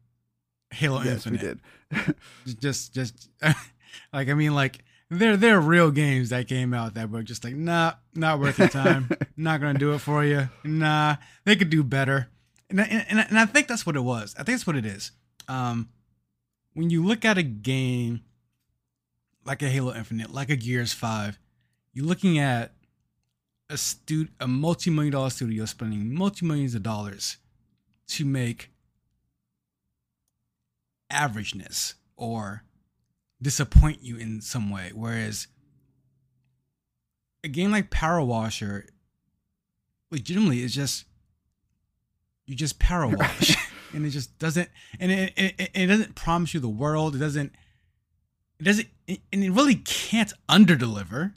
Halo 0.73 1.03
yes, 1.03 1.27
Infinite. 1.27 1.59
we 1.91 1.99
did. 1.99 2.61
just 2.61 2.95
just 2.95 3.29
like 4.13 4.29
I 4.29 4.35
mean, 4.35 4.55
like 4.55 4.85
there 5.11 5.37
there 5.37 5.59
are 5.59 5.61
real 5.61 5.91
games 5.91 6.31
that 6.31 6.49
came 6.49 6.73
out 6.75 6.95
that 6.95 7.11
were 7.11 7.23
just 7.23 7.45
like, 7.45 7.55
nah, 7.55 7.95
not 8.15 8.41
worth 8.41 8.59
your 8.59 8.69
time. 8.69 9.11
not 9.37 9.61
gonna 9.61 9.79
do 9.79 9.93
it 9.93 9.99
for 9.99 10.25
you. 10.25 10.49
Nah, 10.65 11.17
they 11.45 11.57
could 11.57 11.71
do 11.71 11.83
better. 11.83 12.29
And 12.71 12.81
and, 12.81 13.27
and 13.29 13.39
I 13.39 13.47
think 13.47 13.69
that's 13.69 13.85
what 13.85 13.97
it 13.97 14.01
was. 14.01 14.35
I 14.35 14.43
think 14.43 14.59
that's 14.59 14.67
what 14.67 14.77
it 14.77 14.87
is. 14.87 15.13
Um, 15.49 15.91
when 16.75 16.91
you 16.91 17.05
look 17.05 17.25
at 17.25 17.39
a 17.39 17.43
game 17.43 18.23
like 19.45 19.63
a 19.63 19.69
Halo 19.69 19.95
Infinite, 19.95 20.33
like 20.33 20.51
a 20.51 20.57
Gears 20.57 20.93
Five, 20.93 21.39
you're 21.93 22.07
looking 22.07 22.39
at 22.39 22.75
a 23.73 23.79
stu- 23.79 24.29
a 24.39 24.47
multi-million 24.47 25.13
dollar 25.13 25.31
studio 25.31 25.65
spending 25.65 26.15
multi-millions 26.15 26.75
of 26.75 26.83
dollars 26.83 27.39
to 28.07 28.25
make 28.25 28.71
averageness 31.11 31.95
or 32.17 32.65
disappoint 33.41 34.03
you 34.03 34.17
in 34.19 34.43
some 34.43 34.71
way. 34.71 34.91
Whereas 34.95 35.47
a 37.43 37.49
game 37.49 37.71
like 37.71 37.91
Power 37.91 38.21
Washer, 38.21 38.87
legitimately, 40.11 40.63
is 40.63 40.75
just 40.75 41.07
you 42.47 42.55
just 42.55 42.79
power 42.79 43.09
wash, 43.17 43.57
and 43.95 44.05
it 44.05 44.11
just 44.11 44.39
doesn't, 44.39 44.69
and 45.01 45.11
it, 45.11 45.33
it, 45.37 45.71
it 45.75 45.87
doesn't 45.87 46.15
promise 46.15 46.53
you 46.53 46.61
the 46.61 46.69
world. 46.69 47.17
It 47.17 47.21
doesn't, 47.21 47.55
it 48.61 48.65
doesn't, 48.65 48.89
and 49.09 49.45
it 49.45 49.51
really 49.51 49.77
can't 49.77 50.33
underdeliver. 50.49 51.33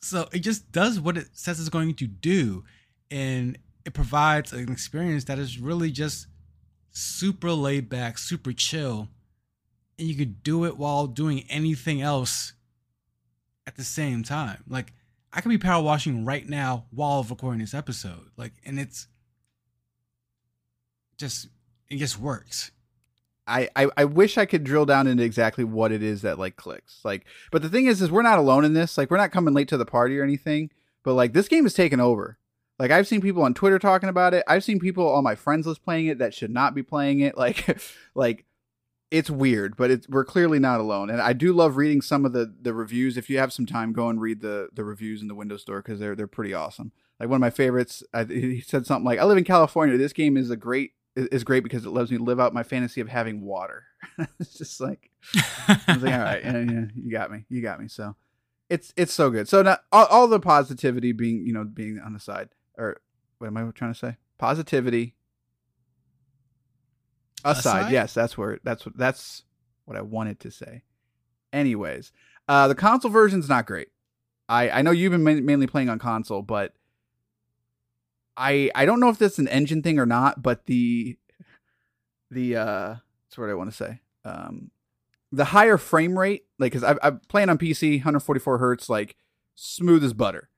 So 0.00 0.28
it 0.32 0.40
just 0.40 0.70
does 0.72 1.00
what 1.00 1.16
it 1.16 1.28
says 1.32 1.58
it's 1.58 1.68
going 1.68 1.94
to 1.94 2.06
do, 2.06 2.64
and 3.10 3.58
it 3.84 3.94
provides 3.94 4.52
an 4.52 4.70
experience 4.70 5.24
that 5.24 5.38
is 5.38 5.58
really 5.58 5.90
just 5.90 6.26
super 6.90 7.52
laid 7.52 7.88
back, 7.88 8.18
super 8.18 8.52
chill, 8.52 9.08
and 9.98 10.08
you 10.08 10.14
could 10.14 10.42
do 10.42 10.64
it 10.64 10.76
while 10.76 11.06
doing 11.06 11.44
anything 11.48 12.00
else 12.02 12.52
at 13.66 13.76
the 13.76 13.84
same 13.84 14.22
time. 14.22 14.62
Like 14.68 14.92
I 15.32 15.40
could 15.40 15.48
be 15.48 15.58
power 15.58 15.82
washing 15.82 16.24
right 16.24 16.48
now 16.48 16.86
while 16.90 17.22
recording 17.22 17.60
this 17.60 17.74
episode. 17.74 18.30
Like 18.36 18.52
and 18.64 18.78
it's 18.78 19.08
just 21.18 21.48
it 21.88 21.96
just 21.96 22.18
works. 22.18 22.70
I, 23.46 23.68
I, 23.76 23.88
I 23.96 24.04
wish 24.04 24.36
I 24.38 24.46
could 24.46 24.64
drill 24.64 24.86
down 24.86 25.06
into 25.06 25.22
exactly 25.22 25.64
what 25.64 25.92
it 25.92 26.02
is 26.02 26.22
that 26.22 26.38
like 26.38 26.56
clicks. 26.56 27.00
Like 27.04 27.26
but 27.50 27.62
the 27.62 27.68
thing 27.68 27.86
is 27.86 28.02
is 28.02 28.10
we're 28.10 28.22
not 28.22 28.38
alone 28.38 28.64
in 28.64 28.72
this. 28.72 28.98
Like 28.98 29.10
we're 29.10 29.16
not 29.16 29.32
coming 29.32 29.54
late 29.54 29.68
to 29.68 29.76
the 29.76 29.86
party 29.86 30.18
or 30.18 30.24
anything. 30.24 30.70
But 31.04 31.14
like 31.14 31.32
this 31.32 31.48
game 31.48 31.66
is 31.66 31.74
taken 31.74 32.00
over. 32.00 32.38
Like 32.78 32.90
I've 32.90 33.06
seen 33.06 33.20
people 33.20 33.42
on 33.42 33.54
Twitter 33.54 33.78
talking 33.78 34.08
about 34.08 34.34
it. 34.34 34.44
I've 34.48 34.64
seen 34.64 34.80
people 34.80 35.08
on 35.08 35.24
my 35.24 35.34
friends 35.34 35.66
list 35.66 35.84
playing 35.84 36.06
it 36.06 36.18
that 36.18 36.34
should 36.34 36.50
not 36.50 36.74
be 36.74 36.82
playing 36.82 37.20
it. 37.20 37.34
Like 37.38 37.78
like 38.14 38.44
it's 39.10 39.30
weird, 39.30 39.76
but 39.76 39.90
it's 39.90 40.08
we're 40.08 40.24
clearly 40.24 40.58
not 40.58 40.80
alone. 40.80 41.10
And 41.10 41.20
I 41.20 41.32
do 41.32 41.52
love 41.52 41.76
reading 41.76 42.00
some 42.00 42.24
of 42.24 42.32
the 42.32 42.52
the 42.60 42.74
reviews. 42.74 43.16
If 43.16 43.30
you 43.30 43.38
have 43.38 43.52
some 43.52 43.66
time, 43.66 43.92
go 43.92 44.08
and 44.08 44.20
read 44.20 44.40
the 44.40 44.68
the 44.72 44.84
reviews 44.84 45.22
in 45.22 45.28
the 45.28 45.34
Windows 45.34 45.62
Store 45.62 45.80
because 45.80 46.00
they're 46.00 46.16
they're 46.16 46.26
pretty 46.26 46.52
awesome. 46.52 46.90
like 47.20 47.28
one 47.28 47.36
of 47.36 47.40
my 47.40 47.50
favorites. 47.50 48.02
I, 48.12 48.24
he 48.24 48.60
said 48.60 48.84
something 48.84 49.04
like, 49.04 49.20
"I 49.20 49.24
live 49.24 49.38
in 49.38 49.44
California. 49.44 49.96
This 49.96 50.12
game 50.12 50.36
is 50.36 50.50
a 50.50 50.56
great 50.56 50.92
is 51.16 51.44
great 51.44 51.62
because 51.62 51.84
it 51.84 51.90
lets 51.90 52.10
me 52.10 52.18
live 52.18 52.38
out 52.38 52.54
my 52.54 52.62
fantasy 52.62 53.00
of 53.00 53.08
having 53.08 53.40
water." 53.40 53.84
it's 54.40 54.56
just 54.56 54.80
like 54.80 55.10
I 55.68 55.80
was 55.88 56.02
like, 56.02 56.12
"All 56.12 56.20
right, 56.20 56.44
yeah, 56.44 56.58
yeah, 56.58 56.84
you 56.94 57.10
got 57.10 57.30
me, 57.30 57.44
you 57.48 57.62
got 57.62 57.80
me." 57.80 57.88
So 57.88 58.14
it's 58.68 58.92
it's 58.96 59.12
so 59.12 59.30
good. 59.30 59.48
So 59.48 59.62
now 59.62 59.78
all, 59.92 60.06
all 60.06 60.28
the 60.28 60.40
positivity 60.40 61.12
being 61.12 61.46
you 61.46 61.52
know 61.52 61.64
being 61.64 62.00
on 62.04 62.12
the 62.12 62.20
side 62.20 62.50
or 62.76 63.00
what 63.38 63.48
am 63.48 63.56
I 63.56 63.70
trying 63.72 63.92
to 63.92 63.98
say? 63.98 64.16
Positivity 64.38 65.14
aside. 67.44 67.60
Aside? 67.60 67.92
Yes, 67.92 68.14
that's 68.14 68.36
where 68.36 68.58
that's 68.62 68.84
what 68.84 68.96
that's 68.96 69.42
what 69.84 69.96
I 69.96 70.02
wanted 70.02 70.40
to 70.40 70.50
say. 70.50 70.82
Anyways, 71.52 72.12
uh, 72.48 72.68
the 72.68 72.74
console 72.74 73.10
version's 73.10 73.48
not 73.48 73.66
great. 73.66 73.88
I 74.48 74.70
I 74.70 74.82
know 74.82 74.90
you've 74.90 75.12
been 75.12 75.22
ma- 75.24 75.42
mainly 75.42 75.66
playing 75.66 75.88
on 75.88 75.98
console, 75.98 76.42
but 76.42 76.74
I 78.36 78.70
I 78.74 78.84
don't 78.84 79.00
know 79.00 79.08
if 79.08 79.18
that's 79.18 79.38
an 79.38 79.48
engine 79.48 79.82
thing 79.82 79.98
or 79.98 80.06
not. 80.06 80.42
But 80.42 80.66
the 80.66 81.18
the 82.30 82.56
uh, 82.56 82.94
that's 83.28 83.38
what 83.38 83.50
I 83.50 83.54
want 83.54 83.70
to 83.70 83.76
say. 83.76 84.00
Um, 84.24 84.70
the 85.32 85.46
higher 85.46 85.76
frame 85.76 86.18
rate, 86.18 86.44
like, 86.58 86.72
cause 86.72 86.84
I, 86.84 86.96
I'm 87.02 87.20
playing 87.28 87.48
on 87.48 87.58
PC, 87.58 87.98
144 87.98 88.58
hertz, 88.58 88.88
like 88.88 89.16
smooth 89.54 90.02
as 90.04 90.12
butter. 90.12 90.50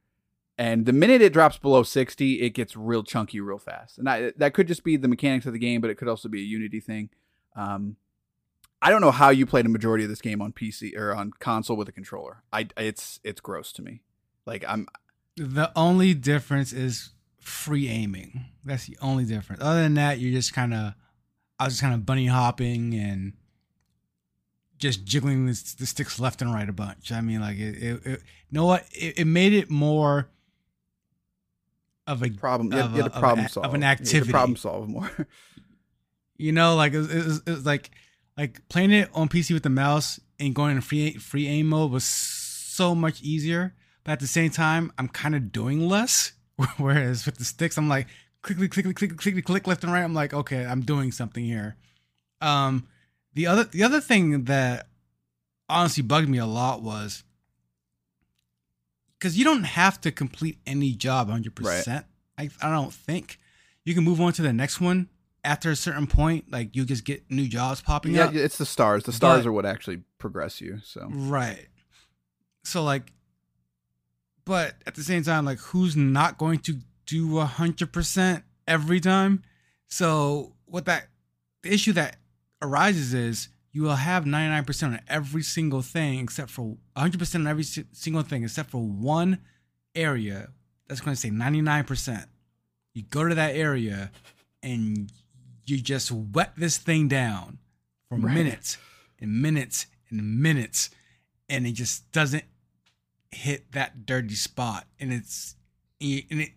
And 0.57 0.87
the 0.87 0.93
minute 0.93 1.23
it 1.23 1.33
drops 1.33 1.57
below 1.57 1.83
60, 1.83 2.41
it 2.43 2.51
gets 2.51 2.77
real 2.77 3.03
chunky 3.03 3.41
real 3.41 3.59
fast. 3.59 3.99
And 3.99 4.09
I, 4.09 4.33
that 4.37 4.55
could 4.55 4.67
just 4.67 4.83
be 4.83 4.97
the 4.97 5.09
mechanics 5.09 5.47
of 5.47 5.53
the 5.53 5.59
game, 5.59 5.81
but 5.81 5.91
it 5.91 5.95
could 5.97 6.09
also 6.09 6.29
be 6.29 6.41
a 6.41 6.45
Unity 6.45 6.81
thing. 6.81 7.11
Um, 7.55 7.97
I 8.83 8.91
don't 8.91 9.01
know 9.01 9.11
how 9.11 9.31
you 9.31 9.47
played 9.47 9.67
a 9.67 9.69
majority 9.69 10.05
of 10.05 10.11
this 10.11 10.21
game 10.21 10.41
on 10.41 10.53
PC 10.53 10.97
or 10.97 11.15
on 11.15 11.33
console 11.39 11.77
with 11.77 11.89
a 11.89 11.93
controller. 11.93 12.43
I 12.53 12.69
it's 12.77 13.21
it's 13.25 13.41
gross 13.41 13.73
to 13.73 13.83
me. 13.83 14.03
Like 14.47 14.65
I'm 14.69 14.87
The 15.37 15.73
only 15.75 16.15
difference 16.15 16.73
is 16.73 17.11
free 17.49 17.89
aiming. 17.89 18.45
That's 18.65 18.87
the 18.87 18.97
only 19.01 19.25
difference. 19.25 19.63
Other 19.63 19.83
than 19.83 19.95
that, 19.95 20.19
you're 20.19 20.33
just 20.33 20.53
kind 20.53 20.73
of, 20.75 20.95
I 21.59 21.65
was 21.65 21.75
just 21.75 21.83
kind 21.83 21.95
of 21.95 22.07
bunny 22.07 22.27
hopping 22.27 22.95
and 22.95 23.33
just 24.79 25.05
jiggling 25.05 25.47
the, 25.47 25.75
the 25.79 25.87
sticks 25.87 26.21
left 26.21 26.41
and 26.43 26.53
right 26.53 26.69
a 26.69 26.73
bunch. 26.73 27.11
I 27.11 27.21
mean, 27.21 27.41
like 27.41 27.57
it, 27.59 27.83
it, 27.83 28.07
it 28.07 28.21
you 28.51 28.53
know 28.53 28.67
what? 28.67 28.85
It, 28.93 29.19
it 29.21 29.25
made 29.27 29.53
it 29.53 29.71
more 29.71 30.29
of 32.07 32.23
a 32.23 32.31
problem. 32.31 32.73
Of 32.73 32.97
you 32.97 33.05
a- 33.05 33.11
problem 33.11 33.47
of 33.47 33.57
a- 33.57 33.61
of 33.61 33.75
an 33.75 33.81
You 33.83 33.87
had 33.89 33.99
to 33.99 34.03
activity. 34.05 34.31
problem 34.33 34.57
solve 34.57 34.89
more. 34.89 35.11
You 36.41 36.53
know, 36.53 36.77
like 36.77 36.93
it 36.93 36.99
was, 36.99 37.13
it 37.13 37.25
was, 37.27 37.43
it 37.47 37.51
was 37.51 37.67
like 37.67 37.91
like 38.37 38.61
playing 38.69 38.93
it 38.93 39.11
on 39.13 39.29
PC 39.29 39.55
with 39.55 39.65
the 39.65 39.71
mouse 39.71 40.21
and 40.39 40.55
going 40.55 40.77
in 40.77 40.81
free 40.83 41.15
free 41.15 41.49
aim 41.49 41.67
mode 41.67 41.91
was 41.91 42.05
so 42.05 42.95
much 42.95 43.21
easier. 43.23 43.75
But 44.05 44.13
at 44.13 44.21
the 44.21 44.29
same 44.29 44.51
time, 44.53 44.93
I'm 44.97 45.09
kind 45.09 45.35
of 45.35 45.51
doing 45.51 45.89
less. 45.89 46.35
Whereas 46.77 47.25
with 47.27 47.39
the 47.39 47.45
sticks, 47.45 47.79
I'm 47.79 47.89
like 47.89 48.09
click 48.43 48.59
click 48.59 48.73
click 48.73 48.97
click 48.97 49.17
click 49.17 49.45
click 49.45 49.67
left 49.67 49.85
and 49.85 49.93
right. 49.93 50.03
I'm 50.03 50.15
like, 50.15 50.35
okay, 50.35 50.65
I'm 50.65 50.83
doing 50.83 51.13
something 51.13 51.45
here. 51.45 51.77
Um, 52.41 52.87
the 53.35 53.47
other 53.47 53.65
the 53.65 53.83
other 53.83 54.01
thing 54.01 54.45
that 54.45 54.89
honestly 55.69 56.03
bugged 56.03 56.29
me 56.29 56.39
a 56.39 56.47
lot 56.47 56.83
was 56.83 57.25
because 59.19 59.37
you 59.37 59.45
don't 59.45 59.65
have 59.65 60.01
to 60.01 60.11
complete 60.11 60.59
any 60.67 60.93
job 60.93 61.29
100. 61.29 61.55
percent 61.55 62.07
I 62.37 62.51
I 62.61 62.71
don't 62.71 62.93
think 62.93 63.39
you 63.85 63.95
can 63.95 64.05
move 64.05 64.21
on 64.21 64.33
to 64.35 64.43
the 64.43 64.53
next 64.53 64.81
one 64.81 65.09
after 65.45 65.71
a 65.71 65.77
certain 65.77 66.07
point. 66.07 66.51
Like 66.51 66.75
you 66.75 66.85
just 66.85 67.05
get 67.05 67.31
new 67.31 67.47
jobs 67.47 67.81
popping 67.81 68.15
yeah, 68.15 68.25
up. 68.25 68.35
Yeah, 68.35 68.43
it's 68.43 68.59
the 68.59 68.67
stars. 68.67 69.05
The 69.05 69.13
stars 69.13 69.45
But- 69.45 69.51
are 69.51 69.53
what 69.53 69.67
actually 69.67 70.03
progress 70.19 70.61
you. 70.61 70.81
So 70.85 71.09
Right. 71.11 71.69
So 72.65 72.83
like 72.83 73.13
but 74.49 74.75
at 74.87 74.95
the 74.97 75.03
same 75.05 75.23
time, 75.23 75.45
like 75.45 75.59
who's 75.59 75.95
not 75.97 76.39
going 76.39 76.59
to 76.61 76.79
do 77.07 77.39
a 77.39 77.45
hundred 77.45 77.93
percent 77.93 78.43
every 78.67 78.99
time? 79.01 79.43
So 79.87 80.55
what 80.65 80.87
that 80.87 81.09
the 81.63 81.73
issue 81.73 81.93
that 81.93 82.17
arises 82.63 83.15
is 83.15 83.49
you 83.73 83.83
will 83.83 83.97
have 83.97 84.25
99% 84.25 84.83
on 84.85 85.01
every 85.09 85.43
single 85.43 85.83
thing 85.83 86.19
except 86.21 86.51
for 86.51 86.77
100% 86.97 87.35
on 87.37 87.47
every 87.47 87.63
si- 87.63 87.85
single 87.93 88.23
thing 88.23 88.43
except 88.43 88.71
for 88.71 88.83
one 88.83 89.39
area 89.95 90.49
that's 90.89 91.01
going 91.03 91.15
to 91.15 91.21
say 91.21 91.31
99%. 91.31 92.25
You 92.95 93.03
go 93.03 93.29
to 93.29 93.35
that 93.35 93.55
area 93.55 94.11
and 94.63 95.13
you 95.67 95.79
just 95.81 96.11
wet 96.11 96.53
this 96.57 96.79
thing 96.79 97.07
down 97.09 97.59
for 98.09 98.17
Right. 98.17 98.35
minutes 98.35 98.79
and 99.21 99.43
minutes 99.43 99.87
and 100.11 100.41
minutes 100.43 100.89
and 101.49 101.67
it 101.67 101.73
just 101.73 102.11
doesn't 102.13 102.45
hit 103.31 103.73
that 103.73 104.07
dirty 104.07 104.35
spot 104.35 104.87
and 104.99 105.13
it's 105.13 105.57
and 106.01 106.41
it 106.41 106.51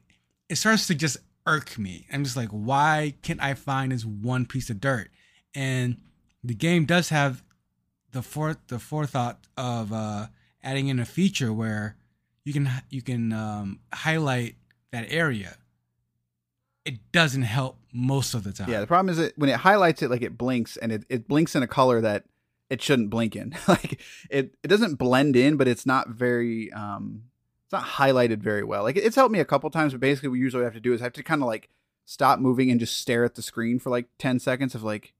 it 0.49 0.55
starts 0.55 0.87
to 0.87 0.95
just 0.95 1.17
irk 1.45 1.77
me. 1.77 2.05
I'm 2.11 2.23
just 2.23 2.37
like 2.37 2.49
why 2.49 3.15
can't 3.21 3.41
i 3.41 3.53
find 3.53 3.91
this 3.91 4.05
one 4.05 4.45
piece 4.45 4.69
of 4.69 4.79
dirt? 4.79 5.09
And 5.53 5.97
the 6.43 6.53
game 6.53 6.85
does 6.85 7.09
have 7.09 7.43
the 8.11 8.21
fourth 8.21 8.57
the 8.67 8.79
forethought 8.79 9.39
of 9.57 9.91
uh 9.91 10.27
adding 10.63 10.87
in 10.87 10.99
a 10.99 11.05
feature 11.05 11.51
where 11.51 11.97
you 12.43 12.53
can 12.53 12.69
you 12.89 13.01
can 13.01 13.33
um 13.33 13.79
highlight 13.93 14.55
that 14.91 15.05
area. 15.09 15.57
It 16.83 17.11
doesn't 17.11 17.43
help 17.43 17.77
most 17.93 18.33
of 18.33 18.43
the 18.43 18.51
time. 18.51 18.69
Yeah, 18.69 18.79
the 18.79 18.87
problem 18.87 19.09
is 19.09 19.17
that 19.17 19.37
when 19.37 19.49
it 19.49 19.57
highlights 19.57 20.01
it, 20.01 20.09
like 20.09 20.21
it 20.21 20.37
blinks 20.37 20.77
and 20.77 20.91
it, 20.91 21.05
it 21.09 21.27
blinks 21.27 21.55
in 21.55 21.61
a 21.61 21.67
color 21.67 22.01
that 22.01 22.25
it 22.71 22.81
shouldn't 22.81 23.09
blink 23.09 23.35
in. 23.35 23.53
like 23.67 24.01
it 24.29 24.55
it 24.63 24.67
doesn't 24.69 24.95
blend 24.95 25.35
in, 25.35 25.57
but 25.57 25.67
it's 25.67 25.85
not 25.85 26.09
very 26.09 26.71
um 26.71 27.25
it's 27.65 27.73
not 27.73 27.83
highlighted 27.83 28.39
very 28.39 28.63
well. 28.63 28.81
Like 28.83 28.95
it's 28.95 29.15
helped 29.15 29.33
me 29.33 29.39
a 29.39 29.45
couple 29.45 29.69
times, 29.69 29.91
but 29.91 29.99
basically 29.99 30.29
what 30.29 30.39
usually 30.39 30.63
have 30.63 30.73
to 30.73 30.79
do 30.79 30.93
is 30.93 31.01
I 31.01 31.03
have 31.03 31.13
to 31.13 31.23
kind 31.23 31.41
of 31.41 31.47
like 31.47 31.69
stop 32.05 32.39
moving 32.39 32.71
and 32.71 32.79
just 32.79 32.97
stare 32.97 33.25
at 33.25 33.35
the 33.35 33.41
screen 33.41 33.77
for 33.77 33.89
like 33.89 34.07
10 34.17 34.39
seconds 34.39 34.73
of 34.73 34.83
like 34.83 35.13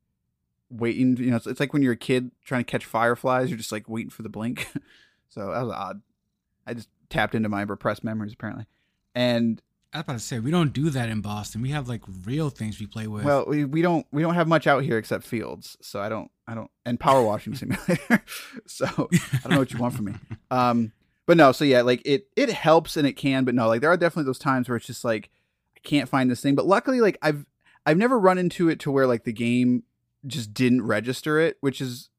waiting 0.69 1.17
you 1.17 1.29
know 1.29 1.35
it's, 1.35 1.45
it's 1.45 1.59
like 1.59 1.73
when 1.73 1.81
you're 1.81 1.93
a 1.93 1.97
kid 1.97 2.31
trying 2.45 2.63
to 2.63 2.71
catch 2.71 2.85
fireflies 2.85 3.49
you're 3.49 3.57
just 3.57 3.73
like 3.73 3.89
waiting 3.89 4.09
for 4.09 4.21
the 4.23 4.29
blink 4.29 4.67
so 5.29 5.51
that 5.51 5.61
was 5.61 5.71
odd 5.73 6.01
i 6.65 6.73
just 6.73 6.87
tapped 7.09 7.35
into 7.35 7.49
my 7.49 7.61
repressed 7.61 8.03
memories 8.03 8.33
apparently 8.33 8.65
and 9.13 9.61
i 9.93 9.97
was 9.97 10.03
about 10.03 10.13
to 10.13 10.19
say 10.19 10.39
we 10.39 10.51
don't 10.51 10.73
do 10.73 10.89
that 10.89 11.09
in 11.09 11.21
boston. 11.21 11.61
We 11.61 11.69
have 11.69 11.89
like 11.89 12.01
real 12.25 12.49
things 12.49 12.79
we 12.79 12.85
play 12.85 13.07
with. 13.07 13.23
Well 13.23 13.45
we, 13.47 13.65
we 13.65 13.81
don't 13.81 14.05
we 14.11 14.21
don't 14.21 14.35
have 14.35 14.47
much 14.47 14.67
out 14.67 14.83
here 14.83 14.97
except 14.97 15.23
fields 15.25 15.77
so 15.81 15.99
i 16.01 16.09
don't 16.09 16.31
i 16.47 16.55
don't 16.55 16.71
and 16.85 16.99
power 16.99 17.23
washing 17.23 17.55
simulator. 17.55 18.23
So 18.67 18.85
i 18.87 19.37
don't 19.43 19.51
know 19.51 19.59
what 19.59 19.73
you 19.73 19.79
want 19.79 19.95
from 19.95 20.05
me. 20.05 20.13
Um 20.51 20.91
but 21.27 21.37
no 21.37 21.51
so 21.51 21.63
yeah 21.63 21.81
like 21.81 22.01
it 22.05 22.27
it 22.35 22.49
helps 22.49 22.97
and 22.97 23.07
it 23.07 23.13
can 23.13 23.45
but 23.45 23.55
no 23.55 23.67
like 23.67 23.81
there 23.81 23.91
are 23.91 23.97
definitely 23.97 24.27
those 24.27 24.39
times 24.39 24.67
where 24.67 24.75
it's 24.75 24.87
just 24.87 25.05
like 25.05 25.29
i 25.75 25.79
can't 25.83 26.09
find 26.09 26.29
this 26.29 26.41
thing. 26.41 26.55
But 26.55 26.65
luckily 26.65 26.99
like 27.01 27.17
i've 27.21 27.45
i've 27.85 27.97
never 27.97 28.19
run 28.19 28.37
into 28.37 28.69
it 28.69 28.79
to 28.81 28.91
where 28.91 29.07
like 29.07 29.23
the 29.23 29.33
game 29.33 29.83
just 30.27 30.53
didn't 30.53 30.83
register 30.83 31.39
it 31.39 31.57
which 31.61 31.81
is 31.81 32.09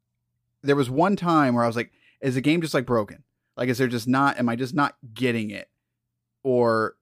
there 0.62 0.74
was 0.74 0.90
one 0.90 1.14
time 1.14 1.54
where 1.54 1.62
i 1.62 1.66
was 1.68 1.76
like 1.76 1.92
is 2.20 2.34
the 2.36 2.40
game 2.40 2.60
just 2.62 2.72
like 2.72 2.86
broken? 2.86 3.24
Like 3.56 3.68
is 3.68 3.78
there 3.78 3.88
just 3.88 4.08
not 4.08 4.38
am 4.38 4.48
i 4.48 4.56
just 4.56 4.74
not 4.74 4.96
getting 5.12 5.50
it? 5.50 5.68
Or 6.42 6.96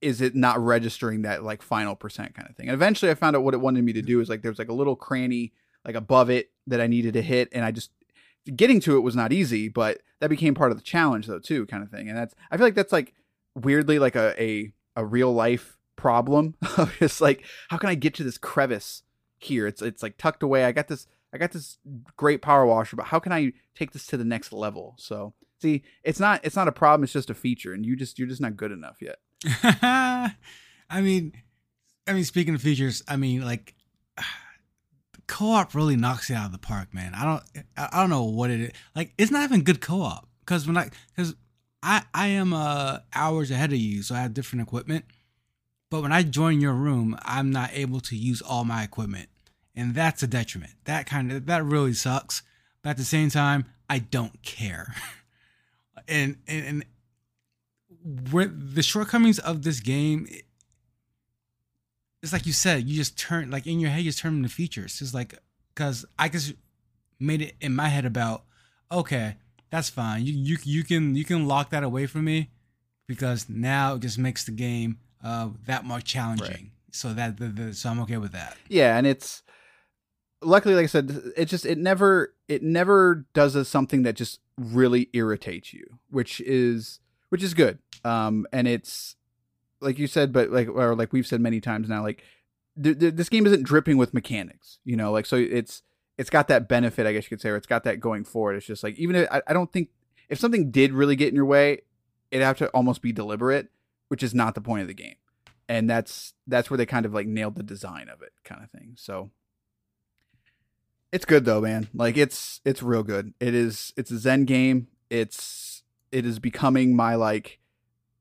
is 0.00 0.20
it 0.20 0.34
not 0.34 0.60
registering 0.60 1.22
that 1.22 1.42
like 1.42 1.62
final 1.62 1.96
percent 1.96 2.34
kind 2.34 2.48
of 2.48 2.56
thing? 2.56 2.68
And 2.68 2.74
eventually 2.74 3.10
i 3.10 3.14
found 3.14 3.36
out 3.36 3.42
what 3.42 3.54
it 3.54 3.60
wanted 3.60 3.84
me 3.84 3.92
to 3.94 4.02
mm. 4.02 4.06
do 4.06 4.20
is 4.20 4.28
like 4.28 4.42
there 4.42 4.50
was 4.50 4.58
like 4.58 4.68
a 4.68 4.74
little 4.74 4.96
cranny 4.96 5.52
like 5.84 5.94
above 5.94 6.30
it 6.30 6.50
that 6.66 6.80
i 6.80 6.86
needed 6.86 7.14
to 7.14 7.22
hit 7.22 7.48
and 7.52 7.64
i 7.64 7.70
just 7.70 7.90
getting 8.56 8.80
to 8.80 8.96
it 8.96 9.00
was 9.00 9.16
not 9.16 9.32
easy 9.32 9.68
but 9.68 9.98
that 10.20 10.30
became 10.30 10.54
part 10.54 10.70
of 10.70 10.76
the 10.78 10.84
challenge 10.84 11.26
though 11.26 11.38
too 11.38 11.66
kind 11.66 11.82
of 11.82 11.90
thing 11.90 12.08
and 12.08 12.16
that's 12.16 12.34
i 12.50 12.56
feel 12.56 12.66
like 12.66 12.74
that's 12.74 12.92
like 12.92 13.14
weirdly 13.54 13.98
like 13.98 14.16
a 14.16 14.40
a, 14.42 14.72
a 14.96 15.04
real 15.04 15.32
life 15.32 15.76
problem 15.96 16.54
of 16.76 16.94
just 16.98 17.20
like 17.20 17.44
how 17.68 17.76
can 17.76 17.90
i 17.90 17.94
get 17.94 18.14
to 18.14 18.24
this 18.24 18.38
crevice 18.38 19.02
here? 19.38 19.66
It's 19.66 19.82
it's 19.82 20.02
like 20.02 20.18
tucked 20.18 20.42
away. 20.42 20.64
I 20.64 20.72
got 20.72 20.88
this 20.88 21.06
i 21.32 21.38
got 21.38 21.52
this 21.52 21.78
great 22.16 22.40
power 22.40 22.64
washer 22.64 22.96
but 22.96 23.06
how 23.06 23.18
can 23.18 23.32
i 23.32 23.52
take 23.74 23.92
this 23.92 24.06
to 24.06 24.16
the 24.16 24.24
next 24.24 24.52
level? 24.52 24.94
So 24.98 25.34
see 25.60 25.82
it's 26.04 26.20
not 26.20 26.40
it's 26.44 26.56
not 26.56 26.68
a 26.68 26.72
problem 26.72 27.04
it's 27.04 27.12
just 27.12 27.30
a 27.30 27.34
feature 27.34 27.72
and 27.72 27.84
you 27.84 27.96
just 27.96 28.18
you're 28.18 28.28
just 28.28 28.40
not 28.40 28.56
good 28.56 28.72
enough 28.72 28.98
yet 29.00 29.16
I 29.62 30.32
mean, 31.00 31.32
I 32.06 32.12
mean, 32.12 32.24
speaking 32.24 32.54
of 32.54 32.62
features, 32.62 33.02
I 33.06 33.16
mean, 33.16 33.44
like, 33.44 33.74
co-op 35.26 35.74
really 35.74 35.96
knocks 35.96 36.30
it 36.30 36.34
out 36.34 36.46
of 36.46 36.52
the 36.52 36.58
park, 36.58 36.94
man. 36.94 37.14
I 37.14 37.24
don't, 37.24 37.66
I 37.76 38.00
don't 38.00 38.10
know 38.10 38.24
what 38.24 38.50
it 38.50 38.60
is. 38.60 38.72
Like, 38.96 39.12
it's 39.18 39.30
not 39.30 39.44
even 39.44 39.62
good 39.62 39.80
co-op 39.80 40.28
because 40.40 40.66
when 40.66 40.76
I, 40.76 40.90
because 41.14 41.34
I, 41.82 42.02
I 42.12 42.28
am 42.28 42.52
uh 42.52 42.98
hours 43.14 43.50
ahead 43.50 43.72
of 43.72 43.78
you, 43.78 44.02
so 44.02 44.14
I 44.14 44.20
have 44.20 44.34
different 44.34 44.62
equipment. 44.62 45.04
But 45.90 46.02
when 46.02 46.12
I 46.12 46.22
join 46.22 46.60
your 46.60 46.74
room, 46.74 47.16
I'm 47.22 47.50
not 47.50 47.70
able 47.72 48.00
to 48.00 48.16
use 48.16 48.42
all 48.42 48.64
my 48.64 48.82
equipment, 48.82 49.28
and 49.74 49.94
that's 49.94 50.22
a 50.22 50.26
detriment. 50.26 50.72
That 50.84 51.06
kind 51.06 51.32
of 51.32 51.46
that 51.46 51.64
really 51.64 51.94
sucks. 51.94 52.42
But 52.82 52.90
at 52.90 52.96
the 52.96 53.04
same 53.04 53.30
time, 53.30 53.66
I 53.88 54.00
don't 54.00 54.42
care. 54.42 54.94
and 56.08 56.36
and, 56.46 56.66
and 56.66 56.84
where 58.30 58.46
the 58.46 58.82
shortcomings 58.82 59.38
of 59.38 59.62
this 59.62 59.80
game 59.80 60.26
it's 62.22 62.32
like 62.32 62.46
you 62.46 62.52
said 62.52 62.88
you 62.88 62.96
just 62.96 63.18
turn 63.18 63.50
like 63.50 63.66
in 63.66 63.80
your 63.80 63.90
head 63.90 63.98
you 63.98 64.10
just 64.10 64.18
turn 64.18 64.36
into 64.36 64.48
features 64.48 65.00
it's 65.00 65.14
like 65.14 65.34
because 65.74 66.04
i 66.18 66.28
just 66.28 66.54
made 67.20 67.42
it 67.42 67.54
in 67.60 67.74
my 67.74 67.88
head 67.88 68.04
about 68.04 68.44
okay 68.90 69.36
that's 69.70 69.88
fine 69.88 70.24
you, 70.24 70.32
you 70.32 70.56
you 70.64 70.84
can 70.84 71.14
you 71.14 71.24
can 71.24 71.46
lock 71.46 71.70
that 71.70 71.82
away 71.82 72.06
from 72.06 72.24
me 72.24 72.50
because 73.08 73.48
now 73.48 73.94
it 73.94 74.00
just 74.00 74.18
makes 74.18 74.44
the 74.44 74.52
game 74.52 74.98
uh, 75.24 75.48
that 75.66 75.84
much 75.84 76.04
challenging. 76.04 76.46
Right. 76.46 76.70
So 76.92 77.12
that 77.14 77.38
the, 77.38 77.48
the, 77.48 77.74
so 77.74 77.90
I'm 77.90 78.00
okay 78.00 78.18
with 78.18 78.32
that. 78.32 78.56
Yeah, 78.68 78.96
and 78.96 79.06
it's 79.06 79.42
luckily, 80.42 80.74
like 80.74 80.84
I 80.84 80.86
said, 80.86 81.32
it 81.36 81.46
just 81.46 81.66
it 81.66 81.78
never 81.78 82.34
it 82.46 82.62
never 82.62 83.26
does 83.34 83.68
something 83.68 84.02
that 84.04 84.14
just 84.14 84.40
really 84.56 85.08
irritates 85.12 85.72
you, 85.72 85.98
which 86.10 86.40
is 86.40 87.00
which 87.28 87.42
is 87.42 87.54
good. 87.54 87.78
Um, 88.04 88.46
and 88.52 88.68
it's 88.68 89.16
like 89.80 89.98
you 89.98 90.06
said, 90.06 90.32
but 90.32 90.50
like 90.50 90.68
or 90.68 90.94
like 90.94 91.12
we've 91.12 91.26
said 91.26 91.40
many 91.40 91.60
times 91.60 91.88
now, 91.88 92.02
like 92.02 92.22
th- 92.82 92.98
th- 92.98 93.14
this 93.14 93.28
game 93.28 93.46
isn't 93.46 93.62
dripping 93.62 93.96
with 93.96 94.14
mechanics, 94.14 94.78
you 94.84 94.96
know, 94.96 95.12
like 95.12 95.26
so 95.26 95.36
it's 95.36 95.82
it's 96.16 96.30
got 96.30 96.48
that 96.48 96.68
benefit, 96.68 97.06
I 97.06 97.12
guess 97.12 97.24
you 97.24 97.30
could 97.30 97.40
say, 97.40 97.50
or 97.50 97.56
it's 97.56 97.66
got 97.66 97.84
that 97.84 98.00
going 98.00 98.24
forward. 98.24 98.56
It's 98.56 98.66
just 98.66 98.82
like 98.82 98.98
even 98.98 99.16
if 99.16 99.28
I, 99.30 99.42
I 99.46 99.52
don't 99.52 99.72
think 99.72 99.90
if 100.28 100.38
something 100.38 100.70
did 100.70 100.92
really 100.92 101.16
get 101.16 101.28
in 101.28 101.34
your 101.34 101.44
way, 101.44 101.82
it'd 102.30 102.44
have 102.44 102.58
to 102.58 102.68
almost 102.68 103.02
be 103.02 103.12
deliberate, 103.12 103.68
which 104.08 104.22
is 104.22 104.34
not 104.34 104.54
the 104.54 104.60
point 104.60 104.82
of 104.82 104.88
the 104.88 104.94
game. 104.94 105.16
And 105.68 105.88
that's 105.88 106.34
that's 106.46 106.70
where 106.70 106.78
they 106.78 106.86
kind 106.86 107.06
of 107.06 107.12
like 107.12 107.26
nailed 107.26 107.54
the 107.54 107.62
design 107.62 108.08
of 108.08 108.22
it, 108.22 108.32
kind 108.44 108.62
of 108.62 108.70
thing. 108.70 108.94
So 108.96 109.30
it's 111.12 111.24
good 111.24 111.44
though, 111.44 111.60
man. 111.60 111.88
Like 111.94 112.16
it's 112.16 112.60
it's 112.64 112.82
real 112.82 113.02
good. 113.02 113.34
It 113.38 113.54
is 113.54 113.92
it's 113.96 114.10
a 114.10 114.18
Zen 114.18 114.44
game. 114.44 114.88
It's 115.10 115.77
it 116.12 116.26
is 116.26 116.38
becoming 116.38 116.94
my 116.94 117.14
like 117.14 117.58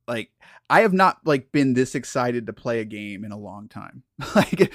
like 0.07 0.31
I 0.69 0.81
have 0.81 0.93
not 0.93 1.19
like 1.25 1.51
been 1.51 1.73
this 1.73 1.95
excited 1.95 2.47
to 2.47 2.53
play 2.53 2.79
a 2.79 2.85
game 2.85 3.23
in 3.23 3.31
a 3.31 3.37
long 3.37 3.67
time. 3.67 4.03
like 4.35 4.71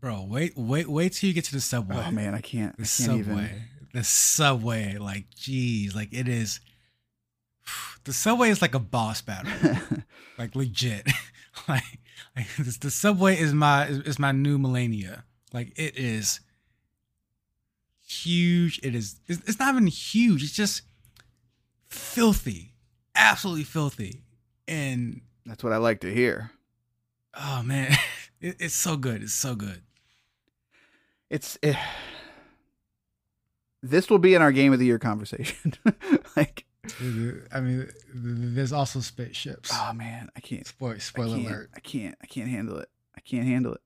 Bro, 0.00 0.26
wait 0.28 0.52
wait 0.56 0.88
wait 0.88 1.12
till 1.12 1.28
you 1.28 1.34
get 1.34 1.44
to 1.44 1.52
the 1.52 1.58
oh, 1.58 1.60
subway. 1.60 2.04
Oh 2.06 2.10
man, 2.10 2.34
I 2.34 2.40
can't. 2.40 2.76
The 2.76 2.82
I 2.82 2.86
can't 2.86 3.26
subway. 3.26 3.44
even. 3.44 3.62
The 3.94 4.04
subway, 4.04 4.96
like 4.98 5.26
geez, 5.34 5.94
like 5.94 6.12
it 6.12 6.28
is 6.28 6.60
the 8.04 8.12
subway 8.12 8.50
is 8.50 8.62
like 8.62 8.74
a 8.74 8.80
boss 8.80 9.22
battle. 9.22 9.52
like 10.38 10.54
legit. 10.54 11.08
like, 11.68 11.82
like 12.36 12.46
this, 12.56 12.78
the 12.78 12.90
subway 12.90 13.36
is 13.36 13.52
my 13.52 13.86
is, 13.86 14.18
my 14.18 14.32
new 14.32 14.58
Malenia. 14.58 15.22
Like 15.52 15.72
it 15.76 15.96
is 15.96 16.40
huge. 18.06 18.80
It 18.82 18.94
is. 18.94 19.20
It's, 19.26 19.40
it's 19.48 19.58
not 19.58 19.74
even 19.74 19.86
huge. 19.86 20.42
It's 20.42 20.52
just 20.52 20.82
filthy, 21.88 22.74
absolutely 23.14 23.64
filthy, 23.64 24.22
and 24.66 25.22
that's 25.46 25.64
what 25.64 25.72
I 25.72 25.78
like 25.78 26.00
to 26.00 26.12
hear. 26.12 26.52
Oh 27.34 27.62
man, 27.62 27.92
it, 28.40 28.56
it's 28.60 28.74
so 28.74 28.96
good. 28.96 29.22
It's 29.22 29.34
so 29.34 29.54
good. 29.54 29.82
It's 31.30 31.58
it, 31.62 31.76
this 33.82 34.10
will 34.10 34.18
be 34.18 34.34
in 34.34 34.42
our 34.42 34.52
game 34.52 34.72
of 34.72 34.78
the 34.78 34.86
year 34.86 34.98
conversation. 34.98 35.74
like, 36.36 36.64
I 37.52 37.60
mean, 37.60 37.88
there's 38.14 38.72
also 38.72 39.00
spaceships. 39.00 39.70
Oh 39.72 39.92
man, 39.92 40.28
I 40.36 40.40
can't. 40.40 40.66
Spoil, 40.66 40.98
spoiler 40.98 41.36
I 41.36 41.40
alert! 41.40 41.70
I 41.76 41.80
can't. 41.80 42.16
I 42.22 42.26
can't 42.26 42.48
handle 42.48 42.78
it. 42.78 42.88
I 43.16 43.20
can't 43.20 43.46
handle 43.46 43.74
it. 43.74 43.80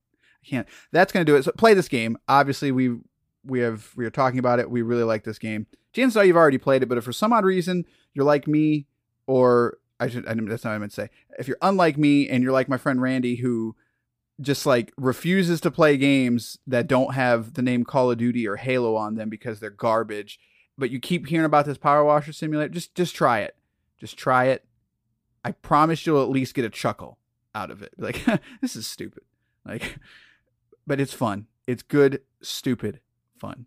I 0.45 0.49
can't. 0.49 0.69
That's 0.93 1.12
gonna 1.12 1.25
do 1.25 1.37
it. 1.37 1.45
So 1.45 1.53
play 1.53 1.75
this 1.75 1.88
game. 1.88 2.17
Obviously, 2.29 2.73
we 2.73 2.99
we 3.45 3.61
have 3.61 3.91
we 3.97 4.05
are 4.05 4.11
talking 4.11 4.38
about 4.38 4.61
it. 4.61 4.71
We 4.71 4.83
really 4.83 5.05
like 5.05 5.25
this 5.25 5.38
game. 5.38 5.67
Chances 5.92 6.16
are 6.16 6.24
you've 6.24 6.37
already 6.37 6.59
played 6.59 6.83
it, 6.83 6.88
but 6.88 6.98
if 6.98 7.05
for 7.05 7.12
some 7.12 7.33
odd 7.33 7.44
reason 7.44 7.85
you're 8.14 8.24
like 8.24 8.46
me, 8.46 8.87
or 9.26 9.78
I 10.00 10.09
should 10.09 10.26
I, 10.26 10.35
that's 10.35 10.64
not 10.64 10.70
what 10.70 10.76
I 10.76 10.78
meant 10.78 10.92
to 10.92 11.02
say. 11.02 11.11
If 11.38 11.48
you're 11.48 11.59
unlike 11.62 11.96
me 11.98 12.28
and 12.28 12.42
you're 12.42 12.52
like 12.52 12.68
my 12.68 12.76
friend 12.76 13.00
Randy, 13.00 13.37
who 13.37 13.76
just 14.40 14.66
like 14.66 14.92
refuses 14.96 15.61
to 15.61 15.70
play 15.70 15.96
games 15.96 16.59
that 16.66 16.88
don't 16.88 17.14
have 17.14 17.55
the 17.55 17.62
name 17.62 17.85
Call 17.85 18.11
of 18.11 18.18
Duty 18.18 18.46
or 18.46 18.57
Halo 18.57 18.96
on 18.96 19.14
them 19.14 19.28
because 19.28 19.61
they're 19.61 19.70
garbage, 19.70 20.40
but 20.76 20.90
you 20.90 20.98
keep 20.98 21.26
hearing 21.28 21.46
about 21.46 21.66
this 21.66 21.78
Power 21.78 22.05
Washer 22.05 22.33
Simulator, 22.33 22.68
just 22.68 22.94
just 22.94 23.14
try 23.14 23.40
it. 23.40 23.57
Just 23.98 24.16
try 24.16 24.46
it. 24.46 24.64
I 25.44 25.52
promise 25.52 26.07
you'll 26.07 26.22
at 26.22 26.31
least 26.31 26.55
get 26.55 26.64
a 26.64 26.70
chuckle 26.70 27.18
out 27.55 27.70
of 27.70 27.83
it. 27.83 27.94
Like 27.98 28.24
this 28.61 28.76
is 28.76 28.87
stupid. 28.87 29.22
Like 29.64 29.98
but 30.87 31.00
it's 31.00 31.14
fun. 31.14 31.46
It's 31.66 31.83
good, 31.83 32.22
stupid 32.40 33.00
fun. 33.38 33.66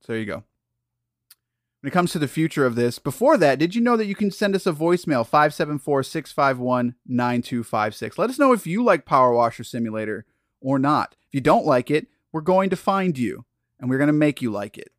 So 0.00 0.12
there 0.12 0.20
you 0.20 0.26
go. 0.26 0.44
When 1.84 1.90
it 1.90 1.92
comes 1.92 2.12
to 2.12 2.18
the 2.18 2.26
future 2.28 2.64
of 2.64 2.76
this, 2.76 2.98
before 2.98 3.36
that, 3.36 3.58
did 3.58 3.74
you 3.74 3.82
know 3.82 3.94
that 3.98 4.06
you 4.06 4.14
can 4.14 4.30
send 4.30 4.56
us 4.56 4.66
a 4.66 4.72
voicemail 4.72 5.22
574 5.22 6.02
651 6.04 6.94
9256? 7.06 8.16
Let 8.16 8.30
us 8.30 8.38
know 8.38 8.54
if 8.54 8.66
you 8.66 8.82
like 8.82 9.04
Power 9.04 9.34
Washer 9.34 9.64
Simulator 9.64 10.24
or 10.62 10.78
not. 10.78 11.14
If 11.28 11.34
you 11.34 11.42
don't 11.42 11.66
like 11.66 11.90
it, 11.90 12.06
we're 12.32 12.40
going 12.40 12.70
to 12.70 12.76
find 12.76 13.18
you 13.18 13.44
and 13.78 13.90
we're 13.90 13.98
going 13.98 14.06
to 14.06 14.14
make 14.14 14.40
you 14.40 14.50
like 14.50 14.78
it. 14.78 14.92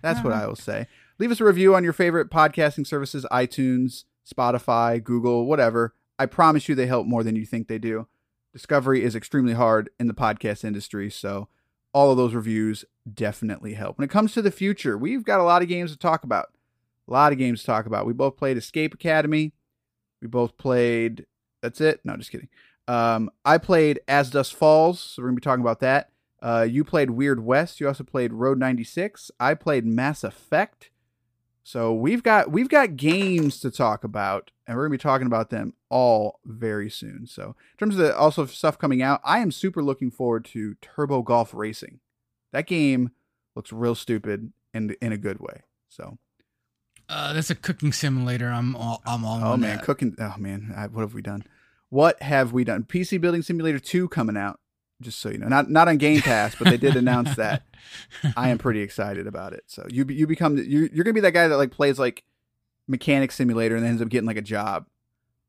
That's 0.00 0.22
what 0.22 0.32
I 0.32 0.46
will 0.46 0.54
say. 0.54 0.86
Leave 1.18 1.32
us 1.32 1.40
a 1.40 1.44
review 1.44 1.74
on 1.74 1.82
your 1.82 1.92
favorite 1.92 2.30
podcasting 2.30 2.86
services 2.86 3.26
iTunes, 3.32 4.04
Spotify, 4.24 5.02
Google, 5.02 5.46
whatever. 5.46 5.92
I 6.20 6.26
promise 6.26 6.68
you 6.68 6.76
they 6.76 6.86
help 6.86 7.04
more 7.04 7.24
than 7.24 7.34
you 7.34 7.44
think 7.44 7.66
they 7.66 7.80
do. 7.80 8.06
Discovery 8.52 9.02
is 9.02 9.16
extremely 9.16 9.54
hard 9.54 9.90
in 9.98 10.06
the 10.06 10.14
podcast 10.14 10.62
industry, 10.62 11.10
so 11.10 11.48
all 11.92 12.12
of 12.12 12.16
those 12.16 12.32
reviews 12.32 12.84
definitely 13.12 13.74
help. 13.74 13.98
When 13.98 14.04
it 14.04 14.10
comes 14.10 14.32
to 14.34 14.42
the 14.42 14.50
future, 14.50 14.96
we've 14.98 15.24
got 15.24 15.40
a 15.40 15.44
lot 15.44 15.62
of 15.62 15.68
games 15.68 15.92
to 15.92 15.98
talk 15.98 16.24
about. 16.24 16.52
A 17.08 17.12
lot 17.12 17.32
of 17.32 17.38
games 17.38 17.60
to 17.60 17.66
talk 17.66 17.86
about. 17.86 18.06
We 18.06 18.12
both 18.12 18.36
played 18.36 18.56
Escape 18.56 18.94
Academy. 18.94 19.52
We 20.20 20.28
both 20.28 20.56
played. 20.56 21.26
That's 21.60 21.80
it. 21.80 22.00
No, 22.04 22.16
just 22.16 22.30
kidding. 22.30 22.48
Um, 22.88 23.30
I 23.44 23.58
played 23.58 24.00
As 24.08 24.30
Dusk 24.30 24.56
Falls, 24.56 25.00
so 25.00 25.22
we're 25.22 25.28
gonna 25.28 25.36
be 25.36 25.42
talking 25.42 25.62
about 25.62 25.80
that. 25.80 26.10
Uh, 26.40 26.66
you 26.68 26.84
played 26.84 27.10
Weird 27.10 27.44
West. 27.44 27.80
You 27.80 27.88
also 27.88 28.04
played 28.04 28.32
Road 28.32 28.58
96. 28.58 29.30
I 29.38 29.54
played 29.54 29.86
Mass 29.86 30.24
Effect. 30.24 30.90
So 31.64 31.94
we've 31.94 32.24
got 32.24 32.50
we've 32.50 32.68
got 32.68 32.96
games 32.96 33.60
to 33.60 33.70
talk 33.70 34.02
about, 34.02 34.50
and 34.66 34.76
we're 34.76 34.84
gonna 34.84 34.94
be 34.94 34.98
talking 34.98 35.28
about 35.28 35.50
them 35.50 35.74
all 35.88 36.40
very 36.44 36.90
soon. 36.90 37.26
So 37.26 37.54
in 37.72 37.78
terms 37.78 37.94
of 37.94 38.00
the 38.00 38.16
also 38.16 38.46
stuff 38.46 38.78
coming 38.78 39.00
out, 39.00 39.20
I 39.24 39.38
am 39.38 39.52
super 39.52 39.82
looking 39.82 40.10
forward 40.10 40.44
to 40.46 40.74
Turbo 40.80 41.22
Golf 41.22 41.54
Racing. 41.54 42.00
That 42.52 42.66
game 42.66 43.10
looks 43.54 43.72
real 43.72 43.94
stupid 43.94 44.52
in 44.72 44.94
in 45.00 45.12
a 45.12 45.18
good 45.18 45.40
way. 45.40 45.62
So 45.88 46.18
uh, 47.08 47.32
that's 47.32 47.50
a 47.50 47.54
cooking 47.54 47.92
simulator. 47.92 48.48
I'm 48.48 48.76
all 48.76 49.02
I'm 49.04 49.24
all. 49.24 49.40
Oh 49.42 49.56
man, 49.56 49.76
that. 49.76 49.84
cooking. 49.84 50.14
Oh 50.18 50.34
man, 50.38 50.72
I, 50.76 50.86
what 50.86 51.02
have 51.02 51.14
we 51.14 51.22
done? 51.22 51.44
What 51.88 52.22
have 52.22 52.52
we 52.52 52.64
done? 52.64 52.84
PC 52.84 53.20
Building 53.20 53.42
Simulator 53.42 53.78
Two 53.78 54.08
coming 54.08 54.36
out 54.36 54.60
just 55.02 55.20
so 55.20 55.28
you 55.28 55.38
know. 55.38 55.48
Not 55.48 55.68
not 55.70 55.88
on 55.88 55.98
Game 55.98 56.22
Pass, 56.22 56.54
but 56.54 56.68
they 56.68 56.78
did 56.78 56.96
announce 56.96 57.36
that. 57.36 57.64
I 58.36 58.48
am 58.48 58.58
pretty 58.58 58.80
excited 58.80 59.26
about 59.26 59.52
it. 59.52 59.64
So 59.66 59.86
you 59.90 60.06
you 60.08 60.26
become 60.26 60.56
you 60.56 60.88
you're 60.92 61.04
gonna 61.04 61.14
be 61.14 61.20
that 61.20 61.32
guy 61.32 61.48
that 61.48 61.56
like 61.56 61.70
plays 61.70 61.98
like 61.98 62.24
mechanic 62.88 63.32
simulator 63.32 63.76
and 63.76 63.84
ends 63.84 64.00
up 64.00 64.08
getting 64.08 64.26
like 64.26 64.36
a 64.36 64.42
job, 64.42 64.86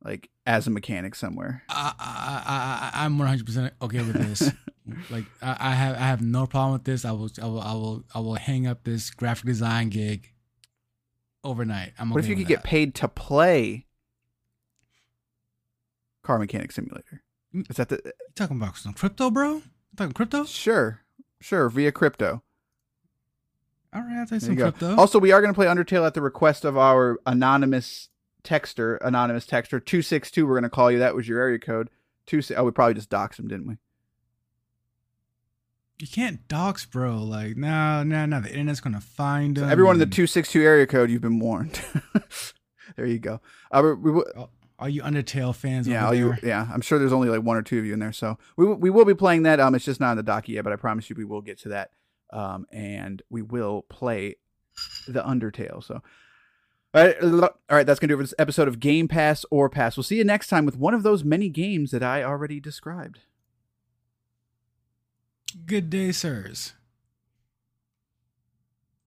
like 0.04 0.30
as 0.46 0.68
a 0.68 0.70
mechanic 0.70 1.16
somewhere. 1.16 1.64
I 1.70 1.94
I, 1.98 2.92
I 2.92 3.06
I'm 3.06 3.18
100 3.18 3.46
percent 3.46 3.74
okay 3.82 4.00
with 4.00 4.14
this. 4.14 4.52
like 5.10 5.26
I, 5.42 5.58
I 5.60 5.72
have 5.72 5.96
I 5.96 6.00
have 6.08 6.22
no 6.22 6.46
problem 6.46 6.74
with 6.74 6.84
this. 6.84 7.06
I 7.06 7.12
will 7.12 7.30
I 7.42 7.46
will 7.46 7.62
I 7.62 7.74
will 7.74 8.04
I 8.14 8.20
will 8.20 8.36
hang 8.36 8.68
up 8.68 8.84
this 8.84 9.10
graphic 9.12 9.46
design 9.46 9.90
gig 9.90 10.32
overnight. 11.44 11.94
I'm 11.98 12.10
okay 12.10 12.16
what 12.16 12.24
if 12.24 12.30
you 12.30 12.36
could 12.36 12.46
that. 12.46 12.50
get 12.50 12.64
paid 12.64 12.96
to 12.96 13.08
play 13.08 13.86
car 16.24 16.40
mechanic 16.40 16.72
simulator? 16.72 17.24
Mm. 17.56 17.70
Is 17.70 17.78
that 17.78 17.90
the 17.90 18.02
you 18.06 18.12
talking 18.36 18.58
about 18.58 18.78
some 18.78 18.94
crypto, 18.94 19.30
bro? 19.30 19.56
You 19.56 19.64
talking 19.96 20.14
crypto? 20.14 20.44
Sure, 20.46 21.02
sure, 21.40 21.70
via 21.70 21.92
crypto. 21.92 22.44
All 23.94 24.02
right, 24.02 24.18
I'll 24.18 24.26
take 24.26 24.42
some 24.42 24.56
crypto. 24.56 24.96
Also, 24.96 25.20
we 25.20 25.32
are 25.32 25.40
going 25.40 25.54
to 25.54 25.58
play 25.58 25.68
Undertale 25.68 26.06
at 26.06 26.16
the 26.16 26.22
request 26.22 26.66
of 26.66 26.78
our 26.78 27.20
anonymous 27.28 28.10
texter, 28.44 28.98
anonymous 29.02 29.46
texter 29.46 29.84
two 29.84 30.02
six 30.02 30.32
two. 30.32 30.48
We're 30.48 30.56
going 30.56 30.64
to 30.64 30.70
call 30.70 30.92
you. 30.92 31.00
That 31.00 31.16
was 31.16 31.28
your 31.28 31.40
area 31.40 31.60
code. 31.60 31.90
Two. 32.26 32.42
Oh, 32.58 32.64
we 32.64 32.72
probably 32.72 32.96
just 32.96 33.10
doxed 33.10 33.40
him, 33.40 33.48
didn't 33.48 33.68
we? 33.68 33.78
You 36.04 36.10
can't 36.10 36.46
dox, 36.50 36.86
bro. 36.86 37.16
Like, 37.16 37.56
no, 37.56 38.04
no, 38.04 38.26
no. 38.26 38.42
The 38.42 38.50
internet's 38.50 38.82
going 38.82 38.94
to 38.94 39.00
find 39.00 39.58
so 39.58 39.66
everyone 39.66 39.96
in 39.96 40.00
the 40.00 40.06
two 40.06 40.28
six 40.28 40.52
two 40.52 40.62
area 40.62 40.86
code. 40.86 41.10
You've 41.10 41.22
been 41.22 41.40
warned. 41.40 41.80
there 42.98 43.06
you 43.06 43.20
go. 43.20 43.40
Uh, 43.72 43.94
we, 44.02 44.12
we, 44.12 44.24
oh 44.36 44.50
all 44.78 44.90
you 44.90 45.02
Undertale 45.02 45.56
fans. 45.56 45.88
Yeah, 45.88 46.06
all 46.06 46.14
you. 46.14 46.36
Yeah, 46.44 46.68
I'm 46.74 46.82
sure 46.82 47.00
there's 47.00 47.14
only 47.14 47.30
like 47.30 47.42
one 47.42 47.56
or 47.56 47.62
two 47.62 47.80
of 47.80 47.86
you 47.86 47.94
in 47.94 48.00
there. 48.00 48.12
So 48.12 48.38
we 48.58 48.66
we 48.66 48.90
will 48.90 49.06
be 49.06 49.14
playing 49.14 49.44
that. 49.44 49.62
Um, 49.62 49.76
it's 49.76 49.86
just 49.86 50.02
not 50.02 50.12
in 50.12 50.18
the 50.18 50.24
docket 50.24 50.50
yet, 50.50 50.66
but 50.66 50.74
I 50.74 50.76
promise 50.76 51.10
you 51.10 51.16
we 51.16 51.24
will 51.24 51.40
get 51.40 51.58
to 51.60 51.70
that. 51.70 51.92
Um, 52.34 52.66
and 52.70 53.22
we 53.30 53.42
will 53.42 53.84
play 53.84 54.36
the 55.08 55.24
Undertale. 55.24 55.82
So. 55.82 56.02
All 56.96 57.04
right, 57.04 57.24
all 57.24 57.50
right, 57.72 57.88
that's 57.88 58.00
going 58.00 58.10
to 58.10 58.16
do 58.16 58.16
it 58.16 58.18
for 58.18 58.24
this 58.24 58.36
episode 58.38 58.68
of 58.68 58.80
Game 58.80 59.08
Pass 59.08 59.46
or 59.50 59.68
Pass. 59.68 59.98
We'll 59.98 60.04
see 60.04 60.18
you 60.18 60.24
next 60.24 60.48
time 60.48 60.64
with 60.64 60.78
one 60.78 60.94
of 60.94 61.02
those 61.02 61.24
many 61.24 61.50
games 61.50 61.90
that 61.90 62.04
I 62.04 62.22
already 62.22 62.60
described. 62.60 63.22
Good 65.54 65.92
day, 65.92 66.12
sirs. 66.12 66.74